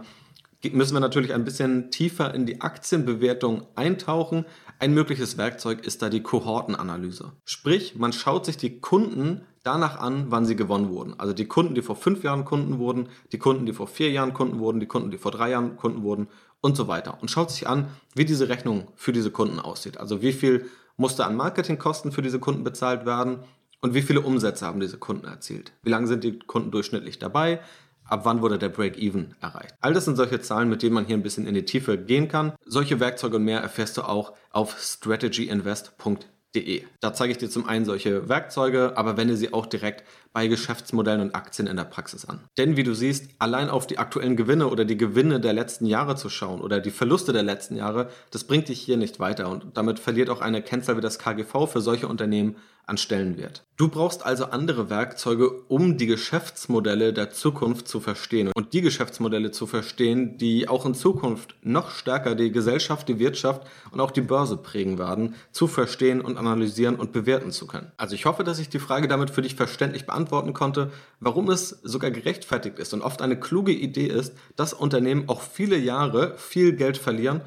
müssen 0.71 0.93
wir 0.95 0.99
natürlich 0.99 1.33
ein 1.33 1.45
bisschen 1.45 1.91
tiefer 1.91 2.33
in 2.33 2.45
die 2.45 2.61
Aktienbewertung 2.61 3.67
eintauchen. 3.75 4.45
Ein 4.79 4.93
mögliches 4.93 5.37
Werkzeug 5.37 5.85
ist 5.85 6.01
da 6.01 6.09
die 6.09 6.21
Kohortenanalyse. 6.21 7.31
Sprich, 7.45 7.95
man 7.95 8.13
schaut 8.13 8.45
sich 8.45 8.57
die 8.57 8.79
Kunden 8.79 9.41
danach 9.63 9.99
an, 9.99 10.25
wann 10.29 10.45
sie 10.45 10.55
gewonnen 10.55 10.89
wurden. 10.89 11.19
Also 11.19 11.33
die 11.33 11.45
Kunden, 11.45 11.75
die 11.75 11.81
vor 11.81 11.95
fünf 11.95 12.23
Jahren 12.23 12.45
Kunden 12.45 12.79
wurden, 12.79 13.09
die 13.31 13.37
Kunden, 13.37 13.65
die 13.65 13.73
vor 13.73 13.87
vier 13.87 14.11
Jahren 14.11 14.33
Kunden 14.33 14.59
wurden, 14.59 14.79
die 14.79 14.85
Kunden, 14.85 15.11
die 15.11 15.17
vor 15.17 15.31
drei 15.31 15.51
Jahren 15.51 15.77
Kunden 15.77 16.03
wurden 16.03 16.27
und 16.61 16.77
so 16.77 16.87
weiter. 16.87 17.17
Und 17.21 17.29
schaut 17.29 17.51
sich 17.51 17.67
an, 17.67 17.87
wie 18.15 18.25
diese 18.25 18.49
Rechnung 18.49 18.87
für 18.95 19.11
diese 19.11 19.31
Kunden 19.31 19.59
aussieht. 19.59 19.99
Also 19.99 20.21
wie 20.21 20.33
viel 20.33 20.69
musste 20.95 21.25
an 21.25 21.35
Marketingkosten 21.35 22.11
für 22.11 22.21
diese 22.21 22.39
Kunden 22.39 22.63
bezahlt 22.63 23.05
werden 23.05 23.39
und 23.81 23.93
wie 23.93 24.01
viele 24.01 24.21
Umsätze 24.21 24.65
haben 24.65 24.79
diese 24.79 24.97
Kunden 24.97 25.27
erzielt. 25.27 25.73
Wie 25.83 25.89
lange 25.89 26.07
sind 26.07 26.23
die 26.23 26.39
Kunden 26.39 26.71
durchschnittlich 26.71 27.19
dabei? 27.19 27.59
Ab 28.07 28.21
wann 28.23 28.41
wurde 28.41 28.57
der 28.57 28.69
Break-Even 28.69 29.35
erreicht. 29.41 29.75
All 29.81 29.93
das 29.93 30.05
sind 30.05 30.15
solche 30.15 30.41
Zahlen, 30.41 30.69
mit 30.69 30.83
denen 30.83 30.93
man 30.93 31.05
hier 31.05 31.15
ein 31.15 31.23
bisschen 31.23 31.47
in 31.47 31.53
die 31.53 31.65
Tiefe 31.65 31.97
gehen 31.97 32.27
kann. 32.27 32.53
Solche 32.65 32.99
Werkzeuge 32.99 33.37
und 33.37 33.43
mehr 33.43 33.61
erfährst 33.61 33.97
du 33.97 34.03
auch 34.03 34.33
auf 34.51 34.77
strategyinvest.de. 34.79 36.83
Da 37.01 37.13
zeige 37.13 37.31
ich 37.31 37.37
dir 37.37 37.49
zum 37.49 37.67
einen 37.67 37.85
solche 37.85 38.29
Werkzeuge, 38.29 38.93
aber 38.95 39.17
wende 39.17 39.37
sie 39.37 39.53
auch 39.53 39.67
direkt 39.67 40.03
bei 40.33 40.47
Geschäftsmodellen 40.47 41.21
und 41.21 41.35
Aktien 41.35 41.67
in 41.67 41.77
der 41.77 41.83
Praxis 41.83 42.25
an. 42.25 42.39
Denn 42.57 42.77
wie 42.77 42.83
du 42.83 42.95
siehst, 42.95 43.29
allein 43.37 43.69
auf 43.69 43.85
die 43.85 43.99
aktuellen 43.99 44.35
Gewinne 44.35 44.67
oder 44.67 44.85
die 44.85 44.97
Gewinne 44.97 45.39
der 45.39 45.53
letzten 45.53 45.85
Jahre 45.85 46.15
zu 46.15 46.29
schauen 46.29 46.61
oder 46.61 46.79
die 46.79 46.89
Verluste 46.89 47.33
der 47.33 47.43
letzten 47.43 47.75
Jahre, 47.75 48.09
das 48.31 48.45
bringt 48.45 48.69
dich 48.69 48.79
hier 48.79 48.97
nicht 48.97 49.19
weiter 49.19 49.49
und 49.49 49.77
damit 49.77 49.99
verliert 49.99 50.29
auch 50.29 50.41
eine 50.41 50.61
Kennzahl 50.61 50.97
wie 50.97 51.01
das 51.01 51.19
KGV 51.19 51.67
für 51.67 51.81
solche 51.81 52.07
Unternehmen 52.07 52.55
an 52.87 52.97
Stellenwert. 52.97 53.65
Du 53.75 53.89
brauchst 53.89 54.25
also 54.25 54.45
andere 54.45 54.89
Werkzeuge, 54.89 55.51
um 55.67 55.97
die 55.97 56.07
Geschäftsmodelle 56.07 57.13
der 57.13 57.29
Zukunft 57.29 57.87
zu 57.87 57.99
verstehen 57.99 58.49
und 58.55 58.73
die 58.73 58.81
Geschäftsmodelle 58.81 59.51
zu 59.51 59.67
verstehen, 59.67 60.37
die 60.37 60.67
auch 60.67 60.85
in 60.85 60.95
Zukunft 60.95 61.55
noch 61.61 61.91
stärker 61.91 62.33
die 62.33 62.51
Gesellschaft, 62.51 63.07
die 63.07 63.19
Wirtschaft 63.19 63.67
und 63.91 63.99
auch 63.99 64.09
die 64.09 64.21
Börse 64.21 64.57
prägen 64.57 64.97
werden, 64.97 65.35
zu 65.51 65.67
verstehen 65.67 66.21
und 66.21 66.37
analysieren 66.37 66.95
und 66.95 67.11
bewerten 67.11 67.51
zu 67.51 67.67
können. 67.67 67.91
Also 67.97 68.15
ich 68.15 68.25
hoffe, 68.25 68.43
dass 68.43 68.57
ich 68.57 68.69
die 68.69 68.79
Frage 68.79 69.07
damit 69.07 69.29
für 69.29 69.41
dich 69.41 69.55
verständlich 69.55 70.05
beantworten 70.05 70.53
konnte, 70.53 70.89
warum 71.19 71.49
es 71.49 71.69
sogar 71.83 72.09
gerechtfertigt 72.09 72.79
ist 72.79 72.93
und 72.93 73.01
oft 73.01 73.21
eine 73.21 73.39
kluge 73.39 73.73
Idee 73.73 74.07
ist, 74.07 74.33
dass 74.55 74.73
Unternehmen 74.73 75.27
auch 75.27 75.41
viele 75.41 75.77
Jahre 75.77 76.35
viel 76.37 76.73
Geld 76.73 76.97
verlieren 76.97 77.41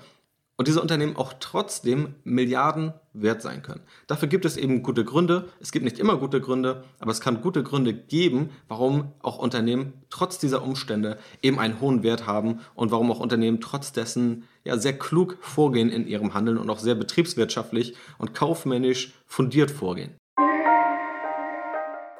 und 0.60 0.68
diese 0.68 0.82
Unternehmen 0.82 1.16
auch 1.16 1.32
trotzdem 1.40 2.16
Milliarden 2.22 2.92
wert 3.14 3.40
sein 3.40 3.62
können. 3.62 3.80
Dafür 4.08 4.28
gibt 4.28 4.44
es 4.44 4.58
eben 4.58 4.82
gute 4.82 5.06
Gründe. 5.06 5.48
Es 5.58 5.72
gibt 5.72 5.86
nicht 5.86 5.98
immer 5.98 6.18
gute 6.18 6.38
Gründe, 6.38 6.84
aber 6.98 7.12
es 7.12 7.22
kann 7.22 7.40
gute 7.40 7.62
Gründe 7.62 7.94
geben, 7.94 8.50
warum 8.68 9.12
auch 9.22 9.38
Unternehmen 9.38 9.94
trotz 10.10 10.36
dieser 10.36 10.62
Umstände 10.62 11.16
eben 11.40 11.58
einen 11.58 11.80
hohen 11.80 12.02
Wert 12.02 12.26
haben 12.26 12.60
und 12.74 12.90
warum 12.90 13.10
auch 13.10 13.20
Unternehmen 13.20 13.62
trotz 13.62 13.92
dessen 13.92 14.44
ja 14.62 14.76
sehr 14.76 14.98
klug 14.98 15.38
vorgehen 15.40 15.88
in 15.88 16.06
ihrem 16.06 16.34
Handeln 16.34 16.58
und 16.58 16.68
auch 16.68 16.78
sehr 16.78 16.94
betriebswirtschaftlich 16.94 17.94
und 18.18 18.34
kaufmännisch 18.34 19.14
fundiert 19.24 19.70
vorgehen. 19.70 20.19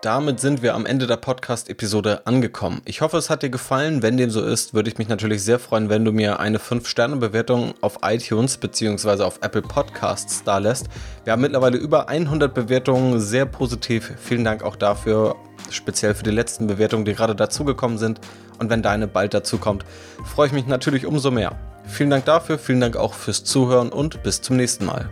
Damit 0.02 0.40
sind 0.40 0.62
wir 0.62 0.75
am 0.75 0.87
Ende 0.87 1.07
der 1.07 1.19
Podcast-Episode 1.19 2.23
angekommen. 2.25 2.80
Ich 2.87 3.02
hoffe, 3.02 3.19
es 3.19 3.28
hat 3.28 3.42
dir 3.42 3.50
gefallen. 3.50 4.02
Wenn 4.02 4.16
dem 4.16 4.30
so 4.30 4.42
ist, 4.42 4.73
würde 4.73 4.88
ich 4.88 4.97
mich 4.97 5.09
natürlich 5.09 5.42
sehr 5.42 5.59
freuen, 5.59 5.90
wenn 5.90 6.07
du 6.07 6.12
mir 6.12 6.40
eine 6.40 6.57
5-Sterne-Bewertung 6.57 7.75
auf 7.83 7.99
iTunes 8.00 8.57
bzw. 8.57 9.23
auf 9.23 9.40
Apple 9.42 9.61
Podcasts 9.61 10.42
da 10.42 10.57
lässt. 10.57 10.86
Wir 11.25 11.34
haben 11.34 11.43
mittlerweile 11.43 11.76
über 11.76 12.08
100 12.08 12.54
Bewertungen, 12.54 13.21
sehr 13.21 13.45
positiv. 13.45 14.10
Vielen 14.19 14.43
Dank 14.43 14.63
auch 14.63 14.76
dafür, 14.76 15.36
speziell 15.69 16.15
für 16.15 16.25
die 16.25 16.30
letzten 16.30 16.67
Bewertungen, 16.67 17.04
die 17.04 17.13
gerade 17.13 17.34
dazugekommen 17.34 17.99
sind. 17.99 18.21
Und 18.58 18.71
wenn 18.71 18.80
deine 18.80 19.06
bald 19.06 19.34
dazukommt, 19.34 19.84
freue 20.25 20.47
ich 20.47 20.54
mich 20.54 20.67
natürlich 20.67 21.04
umso 21.04 21.30
mehr. 21.30 21.58
Vielen 21.86 22.08
Dank 22.08 22.25
dafür, 22.25 22.58
vielen 22.58 22.80
Dank 22.80 22.97
auch 22.97 23.13
fürs 23.13 23.45
Zuhören 23.45 23.91
und 23.91 24.23
bis 24.23 24.41
zum 24.41 24.56
nächsten 24.56 24.86
Mal. 24.86 25.10